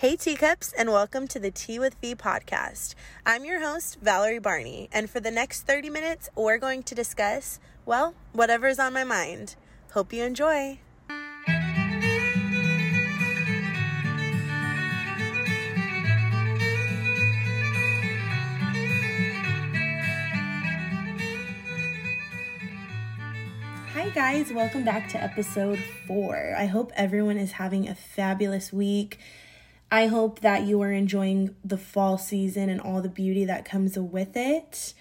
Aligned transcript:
Hey, 0.00 0.14
teacups, 0.14 0.72
and 0.78 0.90
welcome 0.92 1.26
to 1.26 1.40
the 1.40 1.50
Tea 1.50 1.80
with 1.80 1.96
V 2.00 2.14
podcast. 2.14 2.94
I'm 3.26 3.44
your 3.44 3.60
host, 3.60 3.98
Valerie 4.00 4.38
Barney, 4.38 4.88
and 4.92 5.10
for 5.10 5.18
the 5.18 5.32
next 5.32 5.62
30 5.62 5.90
minutes, 5.90 6.30
we're 6.36 6.58
going 6.58 6.84
to 6.84 6.94
discuss, 6.94 7.58
well, 7.84 8.14
whatever's 8.32 8.78
on 8.78 8.92
my 8.92 9.02
mind. 9.02 9.56
Hope 9.94 10.12
you 10.12 10.22
enjoy. 10.22 10.78
Hi, 23.94 24.10
guys, 24.14 24.52
welcome 24.52 24.84
back 24.84 25.08
to 25.08 25.20
episode 25.20 25.80
four. 26.06 26.54
I 26.56 26.66
hope 26.66 26.92
everyone 26.94 27.36
is 27.36 27.50
having 27.50 27.88
a 27.88 27.96
fabulous 27.96 28.72
week. 28.72 29.18
I 29.90 30.06
hope 30.06 30.40
that 30.40 30.66
you 30.66 30.82
are 30.82 30.92
enjoying 30.92 31.54
the 31.64 31.78
fall 31.78 32.18
season 32.18 32.68
and 32.68 32.80
all 32.80 33.00
the 33.00 33.08
beauty 33.08 33.44
that 33.46 33.64
comes 33.64 33.98
with 33.98 34.36
it. 34.36 34.92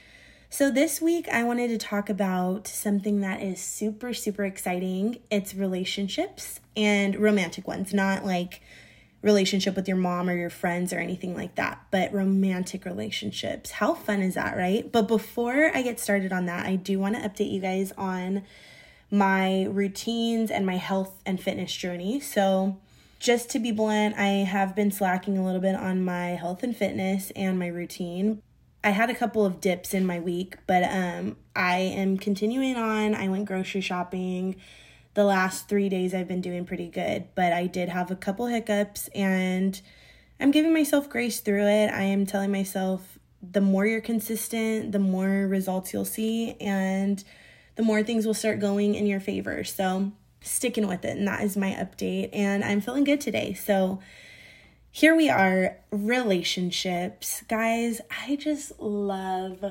So, 0.49 0.71
this 0.71 1.01
week 1.01 1.27
I 1.27 1.43
wanted 1.43 1.67
to 1.69 1.77
talk 1.77 2.09
about 2.09 2.67
something 2.67 3.19
that 3.19 3.41
is 3.41 3.59
super, 3.59 4.13
super 4.13 4.45
exciting. 4.45 5.19
It's 5.29 5.53
relationships 5.53 6.61
and 6.77 7.17
romantic 7.17 7.67
ones, 7.67 7.93
not 7.93 8.23
like 8.23 8.61
relationship 9.21 9.75
with 9.75 9.89
your 9.89 9.97
mom 9.97 10.29
or 10.29 10.37
your 10.37 10.49
friends 10.49 10.93
or 10.93 10.99
anything 10.99 11.35
like 11.35 11.55
that, 11.55 11.85
but 11.91 12.13
romantic 12.13 12.85
relationships. 12.85 13.71
How 13.71 13.93
fun 13.93 14.21
is 14.21 14.35
that, 14.35 14.55
right? 14.55 14.89
But 14.89 15.09
before 15.09 15.69
I 15.75 15.81
get 15.81 15.99
started 15.99 16.31
on 16.31 16.45
that, 16.45 16.65
I 16.65 16.77
do 16.77 16.97
want 16.97 17.15
to 17.15 17.21
update 17.27 17.51
you 17.51 17.59
guys 17.59 17.91
on 17.97 18.43
my 19.11 19.65
routines 19.65 20.49
and 20.49 20.65
my 20.65 20.77
health 20.77 21.21
and 21.25 21.41
fitness 21.41 21.75
journey. 21.75 22.21
So, 22.21 22.77
just 23.19 23.49
to 23.51 23.59
be 23.59 23.71
blunt, 23.71 24.15
I 24.17 24.45
have 24.45 24.75
been 24.75 24.91
slacking 24.91 25.37
a 25.37 25.45
little 25.45 25.61
bit 25.61 25.75
on 25.75 26.03
my 26.03 26.29
health 26.29 26.63
and 26.63 26.75
fitness 26.75 27.31
and 27.35 27.57
my 27.57 27.67
routine. 27.67 28.41
I 28.83 28.91
had 28.91 29.09
a 29.09 29.15
couple 29.15 29.45
of 29.45 29.59
dips 29.59 29.93
in 29.93 30.05
my 30.05 30.19
week, 30.19 30.57
but 30.67 30.83
um 30.83 31.37
I 31.55 31.77
am 31.79 32.17
continuing 32.17 32.75
on. 32.75 33.15
I 33.15 33.27
went 33.27 33.45
grocery 33.45 33.81
shopping. 33.81 34.55
The 35.15 35.23
last 35.23 35.67
3 35.67 35.89
days 35.89 36.13
I've 36.13 36.27
been 36.27 36.41
doing 36.41 36.65
pretty 36.65 36.89
good, 36.89 37.29
but 37.33 37.51
I 37.51 37.65
did 37.67 37.89
have 37.89 38.11
a 38.11 38.15
couple 38.15 38.45
hiccups 38.45 39.07
and 39.09 39.81
I'm 40.39 40.51
giving 40.51 40.73
myself 40.73 41.09
grace 41.09 41.39
through 41.39 41.65
it. 41.67 41.89
I 41.91 42.03
am 42.03 42.25
telling 42.27 42.51
myself 42.51 43.17
the 43.41 43.61
more 43.61 43.85
you're 43.85 44.01
consistent, 44.01 44.91
the 44.91 44.99
more 44.99 45.47
results 45.47 45.91
you'll 45.91 46.05
see 46.05 46.55
and 46.61 47.23
the 47.75 47.83
more 47.83 48.03
things 48.03 48.25
will 48.25 48.33
start 48.33 48.59
going 48.59 48.95
in 48.95 49.05
your 49.07 49.19
favor. 49.19 49.63
So, 49.63 50.11
sticking 50.41 50.87
with 50.87 51.05
it. 51.05 51.17
And 51.17 51.27
that 51.27 51.43
is 51.43 51.57
my 51.57 51.71
update. 51.71 52.29
And 52.33 52.63
I'm 52.63 52.81
feeling 52.81 53.03
good 53.03 53.21
today. 53.21 53.53
So, 53.53 53.99
here 54.91 55.15
we 55.15 55.29
are 55.29 55.77
relationships. 55.91 57.43
Guys, 57.47 58.01
I 58.25 58.35
just 58.35 58.79
love 58.79 59.63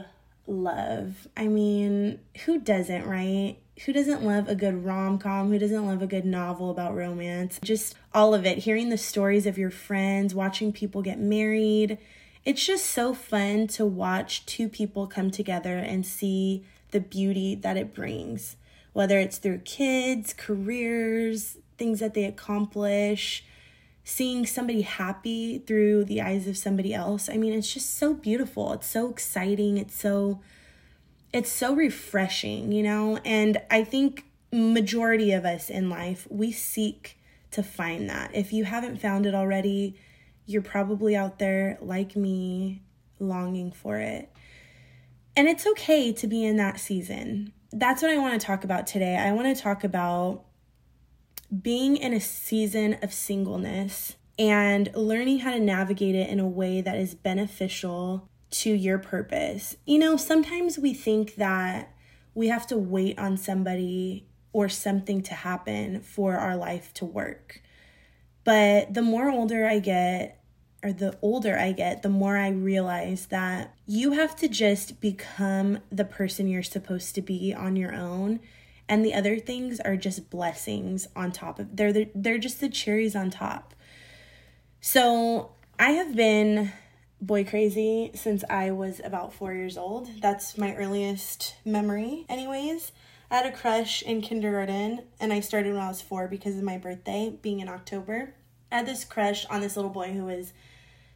love. 0.46 1.28
I 1.36 1.48
mean, 1.48 2.20
who 2.44 2.58
doesn't, 2.58 3.06
right? 3.06 3.56
Who 3.84 3.92
doesn't 3.92 4.22
love 4.22 4.48
a 4.48 4.54
good 4.54 4.84
rom 4.84 5.18
com? 5.18 5.50
Who 5.50 5.58
doesn't 5.58 5.86
love 5.86 6.02
a 6.02 6.06
good 6.06 6.24
novel 6.24 6.70
about 6.70 6.94
romance? 6.94 7.58
Just 7.62 7.94
all 8.14 8.34
of 8.34 8.46
it. 8.46 8.58
Hearing 8.58 8.88
the 8.88 8.98
stories 8.98 9.46
of 9.46 9.58
your 9.58 9.70
friends, 9.70 10.34
watching 10.34 10.72
people 10.72 11.02
get 11.02 11.18
married. 11.18 11.98
It's 12.44 12.64
just 12.64 12.86
so 12.86 13.12
fun 13.12 13.66
to 13.68 13.84
watch 13.84 14.46
two 14.46 14.68
people 14.68 15.06
come 15.06 15.30
together 15.30 15.76
and 15.76 16.06
see 16.06 16.64
the 16.92 17.00
beauty 17.00 17.54
that 17.56 17.76
it 17.76 17.92
brings, 17.92 18.56
whether 18.96 19.18
it's 19.18 19.36
through 19.36 19.58
kids, 19.58 20.32
careers, 20.32 21.58
things 21.76 22.00
that 22.00 22.14
they 22.14 22.24
accomplish, 22.24 23.44
seeing 24.04 24.46
somebody 24.46 24.80
happy 24.80 25.58
through 25.58 26.02
the 26.06 26.22
eyes 26.22 26.48
of 26.48 26.56
somebody 26.56 26.94
else. 26.94 27.28
I 27.28 27.36
mean, 27.36 27.52
it's 27.52 27.74
just 27.74 27.98
so 27.98 28.14
beautiful. 28.14 28.72
It's 28.72 28.86
so 28.86 29.10
exciting. 29.10 29.76
It's 29.76 29.94
so 29.94 30.40
it's 31.30 31.52
so 31.52 31.74
refreshing, 31.74 32.72
you 32.72 32.82
know? 32.82 33.18
And 33.22 33.60
I 33.70 33.84
think 33.84 34.24
majority 34.50 35.32
of 35.32 35.44
us 35.44 35.68
in 35.68 35.90
life, 35.90 36.26
we 36.30 36.50
seek 36.50 37.18
to 37.50 37.62
find 37.62 38.08
that. 38.08 38.34
If 38.34 38.50
you 38.50 38.64
haven't 38.64 39.02
found 39.02 39.26
it 39.26 39.34
already, 39.34 40.00
you're 40.46 40.62
probably 40.62 41.14
out 41.14 41.38
there 41.38 41.76
like 41.82 42.16
me 42.16 42.80
longing 43.20 43.72
for 43.72 43.98
it. 43.98 44.32
And 45.36 45.48
it's 45.48 45.66
okay 45.66 46.14
to 46.14 46.26
be 46.26 46.42
in 46.46 46.56
that 46.56 46.80
season. 46.80 47.52
That's 47.72 48.02
what 48.02 48.10
I 48.10 48.18
want 48.18 48.40
to 48.40 48.46
talk 48.46 48.64
about 48.64 48.86
today. 48.86 49.16
I 49.16 49.32
want 49.32 49.54
to 49.54 49.62
talk 49.62 49.84
about 49.84 50.44
being 51.62 51.96
in 51.96 52.12
a 52.12 52.20
season 52.20 52.98
of 53.02 53.12
singleness 53.12 54.16
and 54.38 54.90
learning 54.94 55.40
how 55.40 55.52
to 55.52 55.60
navigate 55.60 56.14
it 56.14 56.28
in 56.28 56.40
a 56.40 56.46
way 56.46 56.80
that 56.80 56.96
is 56.96 57.14
beneficial 57.14 58.28
to 58.50 58.70
your 58.70 58.98
purpose. 58.98 59.76
You 59.84 59.98
know, 59.98 60.16
sometimes 60.16 60.78
we 60.78 60.94
think 60.94 61.36
that 61.36 61.92
we 62.34 62.48
have 62.48 62.66
to 62.68 62.76
wait 62.76 63.18
on 63.18 63.36
somebody 63.36 64.26
or 64.52 64.68
something 64.68 65.22
to 65.22 65.34
happen 65.34 66.00
for 66.00 66.36
our 66.36 66.56
life 66.56 66.92
to 66.94 67.04
work. 67.04 67.62
But 68.44 68.94
the 68.94 69.02
more 69.02 69.30
older 69.30 69.66
I 69.66 69.80
get, 69.80 70.35
or 70.86 70.92
the 70.92 71.18
older 71.20 71.58
I 71.58 71.72
get, 71.72 72.02
the 72.02 72.08
more 72.08 72.36
I 72.36 72.48
realize 72.48 73.26
that 73.26 73.74
you 73.86 74.12
have 74.12 74.36
to 74.36 74.48
just 74.48 75.00
become 75.00 75.80
the 75.90 76.04
person 76.04 76.46
you're 76.46 76.62
supposed 76.62 77.16
to 77.16 77.22
be 77.22 77.52
on 77.52 77.74
your 77.74 77.92
own. 77.92 78.38
And 78.88 79.04
the 79.04 79.14
other 79.14 79.40
things 79.40 79.80
are 79.80 79.96
just 79.96 80.30
blessings 80.30 81.08
on 81.16 81.32
top 81.32 81.58
of 81.58 81.74
they're 81.76 81.92
the, 81.92 82.08
they're 82.14 82.38
just 82.38 82.60
the 82.60 82.68
cherries 82.68 83.16
on 83.16 83.30
top. 83.30 83.74
So, 84.80 85.50
I 85.76 85.90
have 85.90 86.14
been 86.14 86.72
boy 87.20 87.44
crazy 87.44 88.12
since 88.14 88.44
I 88.48 88.70
was 88.70 89.00
about 89.02 89.34
4 89.34 89.54
years 89.54 89.76
old. 89.76 90.08
That's 90.20 90.56
my 90.56 90.76
earliest 90.76 91.56
memory 91.64 92.26
anyways. 92.28 92.92
I 93.28 93.38
had 93.38 93.46
a 93.46 93.56
crush 93.56 94.02
in 94.02 94.22
kindergarten 94.22 95.02
and 95.18 95.32
I 95.32 95.40
started 95.40 95.72
when 95.72 95.82
I 95.82 95.88
was 95.88 96.00
4 96.00 96.28
because 96.28 96.56
of 96.56 96.62
my 96.62 96.78
birthday 96.78 97.36
being 97.42 97.58
in 97.58 97.68
October. 97.68 98.34
I 98.70 98.76
had 98.76 98.86
this 98.86 99.04
crush 99.04 99.46
on 99.46 99.60
this 99.60 99.74
little 99.74 99.90
boy 99.90 100.12
who 100.12 100.26
was 100.26 100.52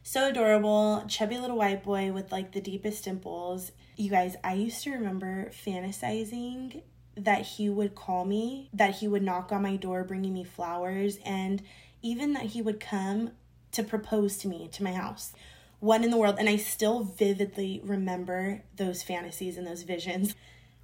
so 0.03 0.29
adorable, 0.29 1.03
chubby 1.07 1.37
little 1.37 1.57
white 1.57 1.83
boy 1.83 2.11
with 2.11 2.31
like 2.31 2.51
the 2.51 2.61
deepest 2.61 3.03
dimples. 3.03 3.71
You 3.97 4.09
guys, 4.09 4.35
I 4.43 4.53
used 4.53 4.83
to 4.83 4.91
remember 4.91 5.51
fantasizing 5.51 6.81
that 7.15 7.41
he 7.41 7.69
would 7.69 7.93
call 7.93 8.25
me, 8.25 8.69
that 8.73 8.95
he 8.95 9.07
would 9.07 9.23
knock 9.23 9.51
on 9.51 9.61
my 9.61 9.75
door 9.75 10.03
bringing 10.03 10.33
me 10.33 10.43
flowers, 10.43 11.17
and 11.25 11.61
even 12.01 12.33
that 12.33 12.47
he 12.47 12.61
would 12.61 12.79
come 12.79 13.31
to 13.73 13.83
propose 13.83 14.37
to 14.37 14.47
me 14.47 14.69
to 14.71 14.83
my 14.83 14.93
house. 14.93 15.33
One 15.79 16.03
in 16.03 16.11
the 16.11 16.17
world, 16.17 16.35
and 16.39 16.49
I 16.49 16.57
still 16.57 17.03
vividly 17.03 17.81
remember 17.83 18.63
those 18.75 19.03
fantasies 19.03 19.57
and 19.57 19.65
those 19.65 19.83
visions. 19.83 20.35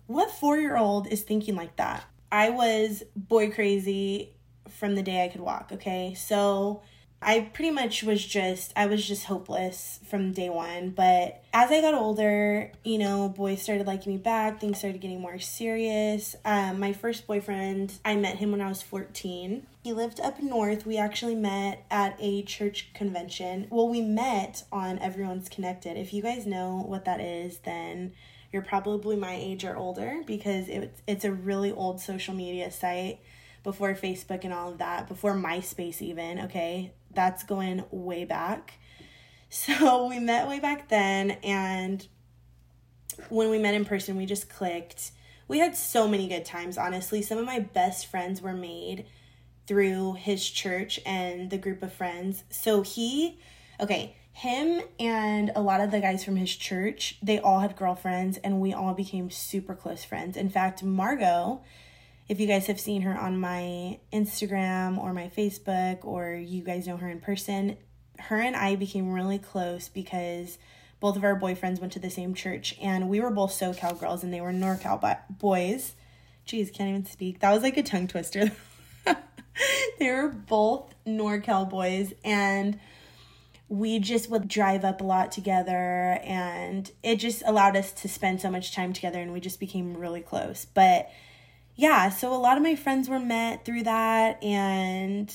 What 0.07 0.31
four 0.31 0.57
year 0.57 0.77
old 0.77 1.07
is 1.07 1.21
thinking 1.21 1.55
like 1.55 1.75
that? 1.77 2.05
I 2.31 2.49
was 2.49 3.03
boy 3.15 3.51
crazy 3.51 4.33
from 4.69 4.95
the 4.95 5.03
day 5.03 5.23
I 5.23 5.29
could 5.29 5.41
walk, 5.41 5.69
okay? 5.73 6.13
So 6.13 6.81
I 7.21 7.41
pretty 7.41 7.71
much 7.71 8.03
was 8.03 8.23
just 8.23 8.71
I 8.75 8.85
was 8.85 9.05
just 9.05 9.25
hopeless 9.25 9.99
from 10.07 10.33
day 10.33 10.49
one. 10.49 10.91
But 10.91 11.43
as 11.53 11.71
I 11.71 11.81
got 11.81 11.95
older, 11.95 12.71
you 12.83 12.99
know, 12.99 13.27
boys 13.29 13.61
started 13.61 13.87
liking 13.87 14.13
me 14.13 14.17
back. 14.19 14.59
Things 14.59 14.77
started 14.77 15.01
getting 15.01 15.19
more 15.19 15.39
serious. 15.39 16.35
Um, 16.45 16.79
my 16.79 16.93
first 16.93 17.25
boyfriend, 17.25 17.93
I 18.05 18.15
met 18.15 18.37
him 18.37 18.51
when 18.51 18.61
I 18.61 18.69
was 18.69 18.81
fourteen. 18.81 19.65
He 19.83 19.93
lived 19.93 20.19
up 20.19 20.41
north. 20.41 20.85
We 20.85 20.97
actually 20.97 21.35
met 21.35 21.85
at 21.89 22.15
a 22.19 22.43
church 22.43 22.89
convention. 22.93 23.67
Well, 23.69 23.89
we 23.89 24.01
met 24.01 24.63
on 24.71 24.99
Everyone's 24.99 25.49
Connected. 25.49 25.97
If 25.97 26.13
you 26.13 26.21
guys 26.21 26.45
know 26.45 26.83
what 26.85 27.05
that 27.05 27.19
is, 27.19 27.59
then 27.59 28.13
you're 28.51 28.61
probably 28.61 29.15
my 29.15 29.33
age 29.33 29.65
or 29.65 29.75
older 29.75 30.21
because 30.25 30.69
it's 30.69 31.01
it's 31.07 31.25
a 31.25 31.31
really 31.31 31.71
old 31.71 31.99
social 31.99 32.33
media 32.33 32.71
site 32.71 33.19
before 33.67 33.93
Facebook 33.95 34.45
and 34.45 34.53
all 34.53 34.69
of 34.71 34.77
that, 34.77 35.09
before 35.09 35.33
MySpace 35.33 36.01
even, 36.01 36.39
okay? 36.39 36.93
That's 37.13 37.43
going 37.43 37.83
way 37.91 38.23
back. 38.23 38.73
So 39.49 40.07
we 40.07 40.19
met 40.19 40.49
way 40.49 40.59
back 40.59 40.89
then, 40.89 41.31
and 41.41 42.05
when 43.29 43.49
we 43.49 43.59
met 43.59 43.75
in 43.75 43.85
person, 43.85 44.17
we 44.17 44.25
just 44.25 44.49
clicked. 44.49 45.11
We 45.47 45.59
had 45.59 45.73
so 45.77 46.05
many 46.05 46.27
good 46.27 46.43
times, 46.43 46.77
honestly. 46.77 47.21
Some 47.21 47.37
of 47.37 47.45
my 47.45 47.59
best 47.59 48.07
friends 48.07 48.41
were 48.41 48.51
made 48.51 49.05
through 49.65 50.15
his 50.15 50.49
church 50.49 50.99
and 51.05 51.49
the 51.49 51.57
group 51.57 51.81
of 51.81 51.93
friends. 51.93 52.43
So 52.49 52.81
he, 52.81 53.39
okay, 53.79 54.17
him 54.33 54.81
and 54.99 55.53
a 55.55 55.61
lot 55.61 55.79
of 55.79 55.91
the 55.91 56.01
guys 56.01 56.25
from 56.25 56.35
his 56.35 56.53
church, 56.53 57.17
they 57.23 57.39
all 57.39 57.61
had 57.61 57.77
girlfriends, 57.77 58.37
and 58.39 58.59
we 58.59 58.73
all 58.73 58.93
became 58.93 59.29
super 59.29 59.75
close 59.75 60.03
friends. 60.03 60.35
In 60.35 60.49
fact, 60.49 60.83
Margot, 60.83 61.61
if 62.29 62.39
you 62.39 62.47
guys 62.47 62.67
have 62.67 62.79
seen 62.79 63.03
her 63.03 63.17
on 63.17 63.39
my 63.39 63.99
Instagram 64.11 64.97
or 64.97 65.13
my 65.13 65.31
Facebook 65.35 66.03
or 66.03 66.33
you 66.33 66.61
guys 66.61 66.87
know 66.87 66.97
her 66.97 67.09
in 67.09 67.19
person, 67.19 67.77
her 68.19 68.37
and 68.37 68.55
I 68.55 68.75
became 68.75 69.13
really 69.13 69.39
close 69.39 69.87
because 69.87 70.57
both 70.99 71.15
of 71.15 71.23
our 71.23 71.39
boyfriends 71.39 71.79
went 71.79 71.93
to 71.93 71.99
the 71.99 72.09
same 72.09 72.33
church 72.33 72.75
and 72.81 73.07
we 73.07 73.19
were 73.19 73.29
both 73.29 73.51
SoCal 73.51 73.97
girls 73.99 74.23
and 74.23 74.33
they 74.33 74.41
were 74.41 74.51
NorCal 74.51 75.19
boys. 75.29 75.95
Jeez, 76.45 76.73
can't 76.73 76.89
even 76.89 77.05
speak. 77.05 77.39
That 77.39 77.53
was 77.53 77.63
like 77.63 77.77
a 77.77 77.83
tongue 77.83 78.07
twister. 78.07 78.51
they 79.99 80.11
were 80.11 80.27
both 80.27 80.93
NorCal 81.05 81.69
boys 81.69 82.13
and 82.25 82.79
we 83.69 83.99
just 83.99 84.29
would 84.29 84.47
drive 84.47 84.83
up 84.83 85.01
a 85.01 85.03
lot 85.03 85.31
together 85.31 86.19
and 86.23 86.89
it 87.03 87.17
just 87.17 87.43
allowed 87.45 87.75
us 87.75 87.91
to 87.91 88.07
spend 88.07 88.41
so 88.41 88.49
much 88.49 88.73
time 88.73 88.93
together 88.93 89.21
and 89.21 89.33
we 89.33 89.39
just 89.39 89.59
became 89.59 89.95
really 89.95 90.21
close. 90.21 90.65
But 90.73 91.09
yeah, 91.77 92.09
so 92.09 92.33
a 92.33 92.35
lot 92.35 92.57
of 92.57 92.63
my 92.63 92.75
friends 92.75 93.07
were 93.07 93.19
met 93.19 93.63
through 93.63 93.83
that 93.83 94.43
and 94.43 95.33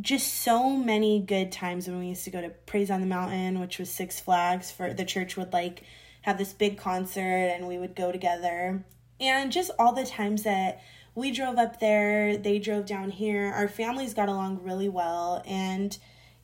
just 0.00 0.42
so 0.42 0.70
many 0.70 1.20
good 1.20 1.52
times 1.52 1.86
when 1.86 2.00
we 2.00 2.06
used 2.06 2.24
to 2.24 2.30
go 2.30 2.40
to 2.40 2.48
Praise 2.48 2.90
on 2.90 3.00
the 3.00 3.06
Mountain, 3.06 3.60
which 3.60 3.78
was 3.78 3.90
Six 3.90 4.18
Flags 4.18 4.70
for 4.70 4.94
the 4.94 5.04
church 5.04 5.36
would 5.36 5.52
like 5.52 5.82
have 6.22 6.38
this 6.38 6.54
big 6.54 6.78
concert 6.78 7.20
and 7.20 7.68
we 7.68 7.78
would 7.78 7.94
go 7.94 8.10
together. 8.10 8.82
And 9.20 9.52
just 9.52 9.70
all 9.78 9.92
the 9.92 10.06
times 10.06 10.42
that 10.44 10.82
we 11.14 11.30
drove 11.30 11.58
up 11.58 11.78
there, 11.80 12.38
they 12.38 12.58
drove 12.58 12.86
down 12.86 13.10
here. 13.10 13.52
Our 13.52 13.68
families 13.68 14.14
got 14.14 14.30
along 14.30 14.62
really 14.62 14.88
well 14.88 15.42
and 15.46 15.96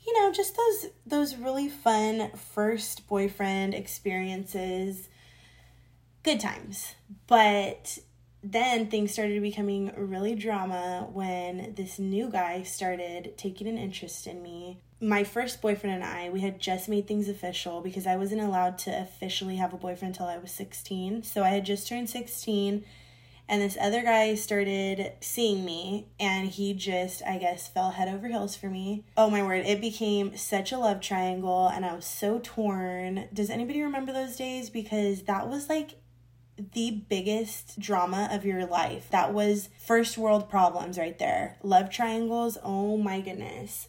you 0.06 0.18
know, 0.18 0.32
just 0.32 0.56
those 0.56 0.86
those 1.06 1.36
really 1.36 1.68
fun 1.68 2.30
first 2.54 3.06
boyfriend 3.06 3.74
experiences. 3.74 5.08
Good 6.22 6.40
times. 6.40 6.94
But 7.26 7.98
then 8.42 8.86
things 8.86 9.12
started 9.12 9.42
becoming 9.42 9.92
really 9.96 10.34
drama 10.34 11.08
when 11.12 11.74
this 11.74 11.98
new 11.98 12.30
guy 12.30 12.62
started 12.62 13.36
taking 13.36 13.68
an 13.68 13.76
interest 13.76 14.26
in 14.26 14.42
me. 14.42 14.80
My 15.00 15.24
first 15.24 15.62
boyfriend 15.62 15.96
and 15.96 16.04
I, 16.04 16.30
we 16.30 16.40
had 16.40 16.60
just 16.60 16.88
made 16.88 17.06
things 17.06 17.28
official 17.28 17.80
because 17.80 18.06
I 18.06 18.16
wasn't 18.16 18.42
allowed 18.42 18.78
to 18.78 19.00
officially 19.00 19.56
have 19.56 19.72
a 19.72 19.78
boyfriend 19.78 20.14
until 20.14 20.26
I 20.26 20.38
was 20.38 20.50
16. 20.50 21.22
So 21.22 21.42
I 21.42 21.48
had 21.48 21.64
just 21.64 21.88
turned 21.88 22.08
16 22.10 22.84
and 23.50 23.60
this 23.60 23.76
other 23.80 24.02
guy 24.02 24.36
started 24.36 25.12
seeing 25.20 25.64
me 25.64 26.06
and 26.20 26.48
he 26.48 26.72
just 26.72 27.20
i 27.26 27.36
guess 27.36 27.66
fell 27.66 27.90
head 27.90 28.08
over 28.08 28.28
heels 28.28 28.56
for 28.56 28.70
me 28.70 29.04
oh 29.16 29.28
my 29.28 29.42
word 29.42 29.66
it 29.66 29.80
became 29.80 30.36
such 30.36 30.70
a 30.70 30.78
love 30.78 31.00
triangle 31.00 31.66
and 31.66 31.84
i 31.84 31.92
was 31.92 32.06
so 32.06 32.40
torn 32.42 33.28
does 33.34 33.50
anybody 33.50 33.82
remember 33.82 34.12
those 34.12 34.36
days 34.36 34.70
because 34.70 35.22
that 35.22 35.48
was 35.48 35.68
like 35.68 35.99
the 36.72 36.90
biggest 37.08 37.78
drama 37.78 38.28
of 38.32 38.44
your 38.44 38.66
life 38.66 39.08
that 39.10 39.32
was 39.32 39.68
first 39.78 40.18
world 40.18 40.48
problems 40.48 40.98
right 40.98 41.18
there 41.18 41.56
love 41.62 41.90
triangles 41.90 42.58
oh 42.62 42.96
my 42.96 43.20
goodness 43.20 43.88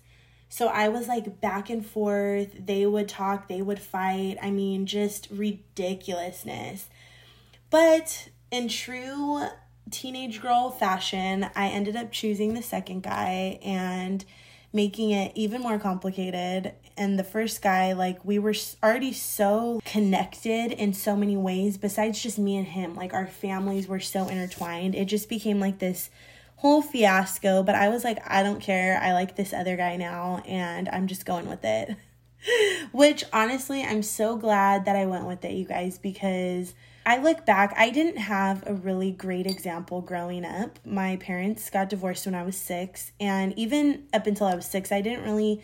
so 0.52 0.68
I 0.68 0.90
was 0.90 1.08
like 1.08 1.40
back 1.40 1.70
and 1.70 1.84
forth. 1.84 2.50
They 2.66 2.86
would 2.86 3.08
talk, 3.08 3.48
they 3.48 3.62
would 3.62 3.80
fight. 3.80 4.36
I 4.42 4.52
mean, 4.52 4.86
just 4.86 5.30
ridiculousness. 5.32 6.90
But 7.70 8.28
in 8.52 8.68
true 8.68 9.46
teenage 9.92 10.42
girl 10.42 10.70
fashion, 10.70 11.50
I 11.56 11.70
ended 11.70 11.96
up 11.96 12.12
choosing 12.12 12.54
the 12.54 12.62
second 12.62 13.04
guy 13.04 13.60
and 13.64 14.26
making 14.74 15.12
it 15.12 15.32
even 15.36 15.62
more 15.62 15.80
complicated. 15.80 16.74
And 17.02 17.18
the 17.18 17.24
first 17.24 17.64
guy, 17.64 17.94
like, 17.94 18.24
we 18.24 18.38
were 18.38 18.54
already 18.84 19.12
so 19.12 19.82
connected 19.86 20.72
in 20.72 20.94
so 20.94 21.16
many 21.16 21.36
ways, 21.36 21.80
besides 21.80 22.22
just 22.22 22.38
me 22.38 22.56
and 22.58 22.68
him. 22.68 22.94
Like, 22.94 23.12
our 23.12 23.26
families 23.26 23.88
were 23.88 24.00
so 24.00 24.28
intertwined. 24.28 24.94
It 24.94 25.06
just 25.06 25.28
became 25.28 25.60
like 25.60 25.80
this 25.80 26.12
whole 26.58 26.84
fiasco. 26.84 27.64
But 27.64 27.74
I 27.74 27.90
was 27.90 28.04
like, 28.04 28.20
I 28.30 28.44
don't 28.44 28.62
care. 28.62 29.00
I 29.02 29.14
like 29.14 29.36
this 29.36 29.52
other 29.52 29.76
guy 29.76 29.98
now, 29.98 30.44
and 30.46 30.88
I'm 30.90 31.08
just 31.08 31.26
going 31.26 31.50
with 31.50 31.66
it. 31.66 31.98
Which 32.92 33.24
honestly, 33.34 33.82
I'm 33.82 34.04
so 34.04 34.36
glad 34.36 34.86
that 34.86 34.96
I 34.96 35.08
went 35.08 35.26
with 35.26 35.44
it, 35.44 35.54
you 35.54 35.66
guys, 35.66 35.98
because 35.98 36.76
I 37.04 37.18
look 37.18 37.48
back, 37.48 37.74
I 37.78 37.90
didn't 37.90 38.18
have 38.18 38.64
a 38.68 38.76
really 38.76 39.10
great 39.10 39.48
example 39.48 40.02
growing 40.02 40.46
up. 40.46 40.78
My 40.86 41.16
parents 41.16 41.68
got 41.72 41.90
divorced 41.90 42.28
when 42.28 42.36
I 42.36 42.44
was 42.44 42.58
six, 42.58 43.12
and 43.20 43.58
even 43.58 44.04
up 44.14 44.28
until 44.28 44.46
I 44.46 44.54
was 44.54 44.68
six, 44.68 44.92
I 44.92 45.02
didn't 45.02 45.24
really 45.24 45.64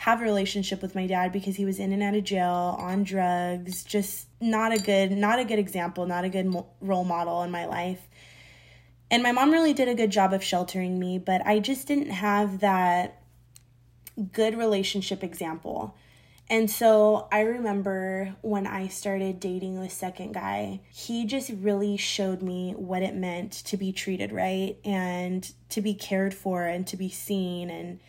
have 0.00 0.22
a 0.22 0.24
relationship 0.24 0.80
with 0.80 0.94
my 0.94 1.06
dad 1.06 1.30
because 1.30 1.56
he 1.56 1.66
was 1.66 1.78
in 1.78 1.92
and 1.92 2.02
out 2.02 2.14
of 2.14 2.24
jail 2.24 2.74
on 2.78 3.04
drugs 3.04 3.84
just 3.84 4.26
not 4.40 4.72
a 4.72 4.78
good 4.78 5.12
not 5.12 5.38
a 5.38 5.44
good 5.44 5.58
example 5.58 6.06
not 6.06 6.24
a 6.24 6.30
good 6.30 6.50
role 6.80 7.04
model 7.04 7.42
in 7.42 7.50
my 7.50 7.66
life. 7.66 8.00
And 9.10 9.22
my 9.22 9.32
mom 9.32 9.50
really 9.50 9.74
did 9.74 9.88
a 9.88 9.94
good 9.94 10.10
job 10.10 10.32
of 10.32 10.42
sheltering 10.42 10.98
me 10.98 11.18
but 11.18 11.44
i 11.44 11.58
just 11.58 11.86
didn't 11.86 12.12
have 12.12 12.60
that 12.60 13.22
good 14.32 14.56
relationship 14.56 15.22
example. 15.22 15.94
And 16.48 16.70
so 16.70 17.28
I 17.30 17.42
remember 17.42 18.34
when 18.40 18.66
I 18.66 18.88
started 18.88 19.38
dating 19.38 19.80
the 19.80 19.90
second 19.90 20.32
guy, 20.32 20.80
he 20.90 21.26
just 21.26 21.50
really 21.50 21.98
showed 21.98 22.42
me 22.42 22.72
what 22.72 23.02
it 23.02 23.14
meant 23.14 23.52
to 23.66 23.76
be 23.76 23.92
treated 23.92 24.32
right 24.32 24.78
and 24.82 25.48
to 25.68 25.82
be 25.82 25.92
cared 25.92 26.34
for 26.34 26.64
and 26.64 26.86
to 26.86 26.96
be 26.96 27.10
seen 27.10 27.68
and 27.68 28.00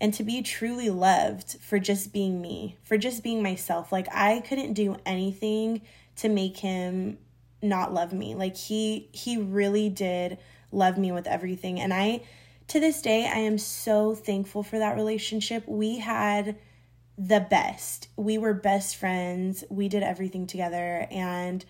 and 0.00 0.14
to 0.14 0.22
be 0.22 0.42
truly 0.42 0.90
loved 0.90 1.58
for 1.60 1.78
just 1.78 2.12
being 2.12 2.40
me, 2.40 2.76
for 2.84 2.96
just 2.96 3.22
being 3.22 3.42
myself. 3.42 3.90
Like 3.90 4.08
I 4.12 4.40
couldn't 4.40 4.74
do 4.74 4.96
anything 5.04 5.82
to 6.16 6.28
make 6.28 6.58
him 6.58 7.18
not 7.62 7.92
love 7.92 8.12
me. 8.12 8.34
Like 8.34 8.56
he 8.56 9.08
he 9.12 9.36
really 9.36 9.88
did 9.88 10.38
love 10.70 10.98
me 10.98 11.10
with 11.10 11.26
everything 11.26 11.80
and 11.80 11.92
I 11.92 12.22
to 12.68 12.78
this 12.78 13.00
day 13.00 13.24
I 13.24 13.38
am 13.38 13.58
so 13.58 14.14
thankful 14.14 14.62
for 14.62 14.78
that 14.78 14.96
relationship. 14.96 15.66
We 15.66 15.98
had 15.98 16.56
the 17.16 17.40
best. 17.40 18.08
We 18.16 18.38
were 18.38 18.54
best 18.54 18.96
friends. 18.96 19.64
We 19.68 19.88
did 19.88 20.02
everything 20.04 20.46
together 20.46 21.08
and 21.10 21.64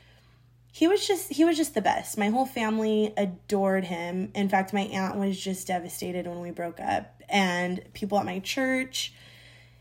he 0.71 0.87
was 0.87 1.07
just 1.07 1.33
he 1.33 1.45
was 1.45 1.57
just 1.57 1.75
the 1.75 1.81
best. 1.81 2.19
My 2.19 2.29
whole 2.29 2.45
family 2.45 3.15
adored 3.17 3.85
him. 3.85 4.31
In 4.35 4.51
fact, 4.51 4.75
my 4.75 4.83
aunt 4.83 5.17
was 5.17 5.41
just 5.41 5.67
devastated 5.67 6.27
when 6.27 6.41
we 6.41 6.51
broke 6.51 6.81
up 6.81 7.18
and 7.29 7.83
people 7.95 8.19
at 8.19 8.25
my 8.25 8.39
church 8.39 9.13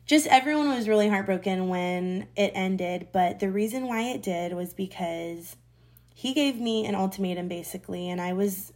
just 0.08 0.26
everyone 0.28 0.70
was 0.70 0.88
really 0.88 1.10
heartbroken 1.10 1.68
when 1.68 2.28
it 2.38 2.54
ended, 2.56 3.10
but 3.12 3.42
the 3.42 3.52
reason 3.52 3.88
why 3.88 4.04
it 4.04 4.24
did 4.24 4.54
was 4.54 4.74
because 4.74 5.58
he 6.16 6.34
gave 6.34 6.60
me 6.60 6.86
an 6.86 6.96
ultimatum 6.96 7.50
basically 7.50 8.10
and 8.10 8.22
I 8.22 8.34
was 8.34 8.72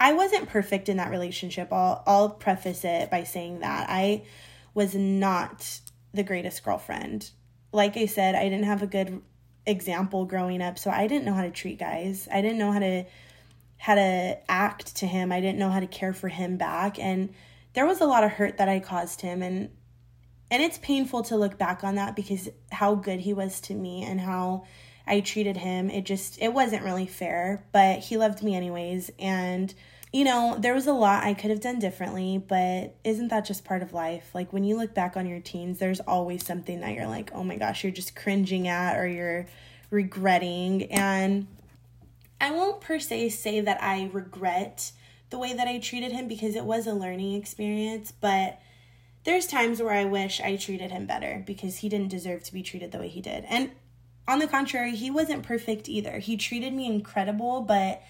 I 0.00 0.14
wasn't 0.14 0.48
perfect 0.48 0.88
in 0.88 0.96
that 0.96 1.10
relationship. 1.10 1.72
I'll 1.72 2.02
I'll 2.06 2.30
preface 2.30 2.84
it 2.84 3.10
by 3.10 3.22
saying 3.22 3.60
that. 3.60 3.88
I 3.88 4.22
was 4.74 4.94
not 4.94 5.80
the 6.14 6.22
greatest 6.22 6.64
girlfriend. 6.64 7.30
Like 7.70 7.96
I 7.96 8.06
said, 8.06 8.34
I 8.34 8.44
didn't 8.44 8.64
have 8.64 8.82
a 8.82 8.86
good 8.86 9.20
example 9.66 10.24
growing 10.24 10.62
up, 10.62 10.78
so 10.78 10.90
I 10.90 11.06
didn't 11.06 11.26
know 11.26 11.34
how 11.34 11.42
to 11.42 11.50
treat 11.50 11.78
guys. 11.78 12.28
I 12.32 12.40
didn't 12.40 12.58
know 12.58 12.72
how 12.72 12.80
to 12.80 13.04
how 13.76 13.94
to 13.94 14.38
act 14.48 14.96
to 14.96 15.06
him. 15.06 15.32
I 15.32 15.40
didn't 15.40 15.58
know 15.58 15.70
how 15.70 15.80
to 15.80 15.86
care 15.86 16.14
for 16.14 16.28
him 16.28 16.56
back 16.56 16.98
and 16.98 17.34
there 17.74 17.86
was 17.86 18.00
a 18.00 18.06
lot 18.06 18.24
of 18.24 18.32
hurt 18.32 18.58
that 18.58 18.68
I 18.68 18.80
caused 18.80 19.20
him 19.20 19.42
and 19.42 19.70
and 20.50 20.62
it's 20.62 20.76
painful 20.78 21.22
to 21.24 21.36
look 21.36 21.56
back 21.56 21.82
on 21.82 21.94
that 21.94 22.14
because 22.14 22.50
how 22.70 22.94
good 22.94 23.20
he 23.20 23.32
was 23.32 23.58
to 23.62 23.74
me 23.74 24.02
and 24.02 24.20
how 24.20 24.66
I 25.06 25.20
treated 25.20 25.56
him. 25.56 25.88
It 25.88 26.04
just 26.04 26.40
it 26.40 26.52
wasn't 26.52 26.84
really 26.84 27.06
fair, 27.06 27.64
but 27.72 28.00
he 28.00 28.16
loved 28.18 28.42
me 28.42 28.54
anyways 28.54 29.10
and 29.18 29.72
you 30.12 30.24
know, 30.24 30.58
there 30.58 30.74
was 30.74 30.86
a 30.86 30.92
lot 30.92 31.24
I 31.24 31.32
could 31.32 31.48
have 31.48 31.60
done 31.60 31.78
differently, 31.78 32.36
but 32.36 32.94
isn't 33.02 33.28
that 33.28 33.46
just 33.46 33.64
part 33.64 33.82
of 33.82 33.94
life? 33.94 34.28
Like 34.34 34.52
when 34.52 34.62
you 34.62 34.76
look 34.76 34.92
back 34.92 35.16
on 35.16 35.26
your 35.26 35.40
teens, 35.40 35.78
there's 35.78 36.00
always 36.00 36.44
something 36.44 36.80
that 36.80 36.94
you're 36.94 37.06
like, 37.06 37.30
oh 37.34 37.42
my 37.42 37.56
gosh, 37.56 37.82
you're 37.82 37.92
just 37.92 38.14
cringing 38.14 38.68
at 38.68 38.98
or 38.98 39.06
you're 39.08 39.46
regretting. 39.88 40.84
And 40.92 41.46
I 42.42 42.50
won't 42.50 42.82
per 42.82 42.98
se 42.98 43.30
say 43.30 43.62
that 43.62 43.82
I 43.82 44.10
regret 44.12 44.92
the 45.32 45.38
way 45.38 45.52
that 45.52 45.66
I 45.66 45.78
treated 45.78 46.12
him 46.12 46.28
because 46.28 46.54
it 46.54 46.64
was 46.64 46.86
a 46.86 46.92
learning 46.92 47.34
experience, 47.34 48.12
but 48.12 48.60
there's 49.24 49.46
times 49.46 49.82
where 49.82 49.94
I 49.94 50.04
wish 50.04 50.40
I 50.40 50.56
treated 50.56 50.92
him 50.92 51.06
better 51.06 51.42
because 51.44 51.78
he 51.78 51.88
didn't 51.88 52.08
deserve 52.08 52.44
to 52.44 52.52
be 52.52 52.62
treated 52.62 52.92
the 52.92 52.98
way 52.98 53.08
he 53.08 53.20
did. 53.20 53.44
And 53.48 53.70
on 54.28 54.38
the 54.38 54.46
contrary, 54.46 54.94
he 54.94 55.10
wasn't 55.10 55.42
perfect 55.42 55.88
either. 55.88 56.18
He 56.18 56.36
treated 56.36 56.72
me 56.72 56.86
incredible, 56.86 57.62
but 57.62 58.02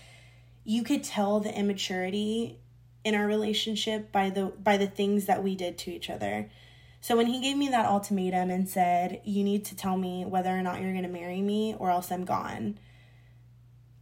you 0.64 0.82
could 0.82 1.04
tell 1.04 1.40
the 1.40 1.56
immaturity 1.56 2.58
in 3.04 3.14
our 3.14 3.26
relationship 3.26 4.12
by 4.12 4.30
the 4.30 4.46
by 4.46 4.76
the 4.76 4.86
things 4.86 5.26
that 5.26 5.42
we 5.42 5.54
did 5.54 5.78
to 5.78 5.90
each 5.90 6.10
other. 6.10 6.50
So 7.00 7.16
when 7.16 7.26
he 7.26 7.40
gave 7.40 7.56
me 7.56 7.68
that 7.68 7.86
ultimatum 7.86 8.50
and 8.50 8.68
said, 8.68 9.20
"You 9.24 9.42
need 9.42 9.64
to 9.66 9.76
tell 9.76 9.96
me 9.96 10.24
whether 10.24 10.50
or 10.50 10.62
not 10.62 10.80
you're 10.80 10.92
going 10.92 11.02
to 11.02 11.08
marry 11.08 11.40
me 11.40 11.74
or 11.78 11.90
else 11.90 12.12
I'm 12.12 12.24
gone." 12.24 12.78